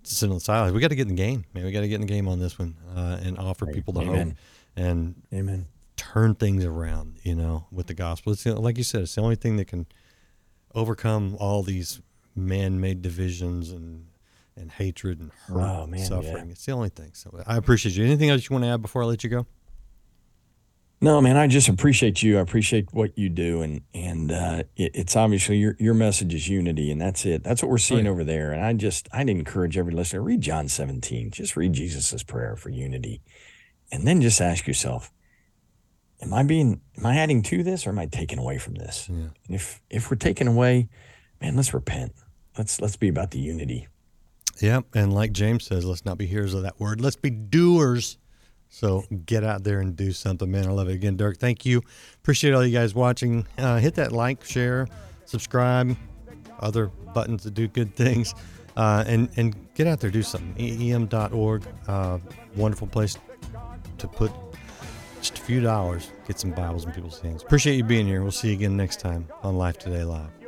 sit 0.03 0.29
on 0.29 0.36
the 0.36 0.41
sidelines. 0.41 0.73
We 0.73 0.81
got 0.81 0.89
to 0.89 0.95
get 0.95 1.03
in 1.03 1.15
the 1.15 1.21
game, 1.21 1.45
man. 1.53 1.65
We 1.65 1.71
got 1.71 1.81
to 1.81 1.88
get 1.88 1.95
in 1.95 2.01
the 2.01 2.08
game 2.08 2.27
on 2.27 2.39
this 2.39 2.60
one 2.60 2.75
uh, 2.95 3.19
and 3.23 3.38
offer 3.38 3.65
people 3.65 3.93
the 3.93 4.01
Amen. 4.01 4.27
hope 4.29 4.38
and 4.75 5.21
Amen. 5.34 5.67
turn 5.95 6.36
things 6.36 6.65
around. 6.65 7.19
You 7.23 7.36
know, 7.36 7.67
with 7.71 7.88
the 7.88 7.93
gospel. 7.93 8.34
It's 8.34 8.45
like 8.45 8.77
you 8.77 8.84
said, 8.84 9.01
it's 9.01 9.15
the 9.15 9.21
only 9.21 9.36
thing 9.36 9.58
that 9.58 9.67
can 9.67 9.88
overcome 10.73 11.38
all 11.39 11.63
these 11.63 12.01
man-made 12.36 13.01
divisions 13.01 13.71
and 13.71 14.08
and 14.57 14.71
hatred 14.71 15.19
and 15.19 15.31
hurt 15.47 15.61
oh, 15.61 15.87
man, 15.87 15.99
and 15.99 16.07
suffering. 16.07 16.45
Yeah. 16.45 16.51
It's 16.51 16.65
the 16.65 16.71
only 16.71 16.89
thing. 16.89 17.11
So 17.13 17.43
I 17.45 17.57
appreciate 17.57 17.95
you. 17.95 18.05
Anything 18.05 18.29
else 18.29 18.49
you 18.49 18.53
want 18.53 18.63
to 18.63 18.69
add 18.69 18.81
before 18.81 19.03
I 19.03 19.05
let 19.05 19.23
you 19.23 19.29
go? 19.29 19.45
No, 21.01 21.19
man, 21.19 21.35
I 21.35 21.47
just 21.47 21.67
appreciate 21.67 22.23
you. 22.23 22.37
I 22.37 22.41
appreciate 22.41 22.93
what 22.93 23.17
you 23.17 23.29
do, 23.29 23.61
and 23.61 23.81
and 23.93 24.31
uh, 24.31 24.63
it, 24.77 24.91
it's 24.95 25.15
obviously 25.15 25.57
your 25.57 25.75
your 25.77 25.93
message 25.93 26.33
is 26.33 26.47
unity, 26.47 26.89
and 26.89 27.01
that's 27.01 27.25
it. 27.25 27.43
That's 27.43 27.61
what 27.61 27.69
we're 27.69 27.77
seeing 27.77 28.05
right. 28.05 28.11
over 28.11 28.23
there. 28.23 28.53
And 28.53 28.63
I 28.63 28.73
just 28.73 29.09
I'd 29.11 29.29
encourage 29.29 29.77
every 29.77 29.93
listener 29.93 30.21
read 30.21 30.41
John 30.41 30.69
17. 30.69 31.31
Just 31.31 31.57
read 31.57 31.73
Jesus's 31.73 32.23
prayer 32.23 32.55
for 32.55 32.69
unity, 32.69 33.21
and 33.91 34.07
then 34.07 34.21
just 34.21 34.39
ask 34.39 34.67
yourself, 34.67 35.11
am 36.21 36.33
I 36.33 36.43
being 36.43 36.81
am 36.97 37.05
I 37.05 37.17
adding 37.17 37.43
to 37.43 37.61
this 37.61 37.85
or 37.85 37.89
am 37.89 37.99
I 37.99 38.05
taking 38.05 38.39
away 38.39 38.57
from 38.57 38.75
this? 38.75 39.09
Yeah. 39.09 39.27
And 39.45 39.55
if 39.55 39.81
if 39.89 40.09
we're 40.09 40.17
taking 40.17 40.47
away, 40.47 40.87
man, 41.41 41.57
let's 41.57 41.73
repent. 41.73 42.13
Let's 42.57 42.79
let's 42.79 42.95
be 42.95 43.09
about 43.09 43.31
the 43.31 43.39
unity. 43.39 43.89
Yep, 44.61 44.85
and 44.95 45.13
like 45.13 45.31
James 45.33 45.65
says, 45.65 45.85
let's 45.85 46.05
not 46.05 46.17
be 46.17 46.25
hearers 46.25 46.53
of 46.53 46.63
that 46.63 46.79
word. 46.79 47.01
Let's 47.01 47.17
be 47.17 47.29
doers 47.29 48.17
so 48.75 49.05
get 49.25 49.45
out 49.45 49.63
there 49.63 49.79
and 49.79 49.95
do 49.95 50.11
something, 50.11 50.51
man. 50.51 50.67
I 50.67 50.71
love 50.71 50.89
it. 50.89 50.95
Again, 50.95 51.15
Dirk, 51.15 51.37
thank 51.37 51.65
you. 51.65 51.81
Appreciate 52.15 52.53
all 52.53 52.65
you 52.65 52.73
guys 52.77 52.93
watching. 52.93 53.47
Uh, 53.57 53.77
hit 53.77 53.95
that 53.95 54.11
like, 54.11 54.43
share, 54.43 54.85
subscribe, 55.23 55.95
other 56.59 56.87
buttons 57.13 57.43
that 57.43 57.53
do 57.53 57.69
good 57.69 57.95
things. 57.95 58.35
Uh, 58.75 59.05
and, 59.07 59.29
and 59.37 59.55
get 59.75 59.87
out 59.87 60.01
there, 60.01 60.11
do 60.11 60.21
something. 60.21 60.53
EEM.org, 60.57 61.63
uh, 61.87 62.19
wonderful 62.57 62.87
place 62.87 63.17
to 63.97 64.09
put 64.09 64.29
just 65.21 65.39
a 65.39 65.41
few 65.41 65.61
dollars, 65.61 66.11
get 66.27 66.37
some 66.37 66.51
Bibles 66.51 66.85
in 66.85 66.91
people's 66.91 67.21
hands. 67.21 67.43
Appreciate 67.43 67.77
you 67.77 67.85
being 67.85 68.05
here. 68.05 68.21
We'll 68.21 68.31
see 68.31 68.49
you 68.49 68.55
again 68.55 68.75
next 68.75 68.99
time 68.99 69.29
on 69.41 69.57
Life 69.57 69.77
Today 69.79 70.03
Live. 70.03 70.44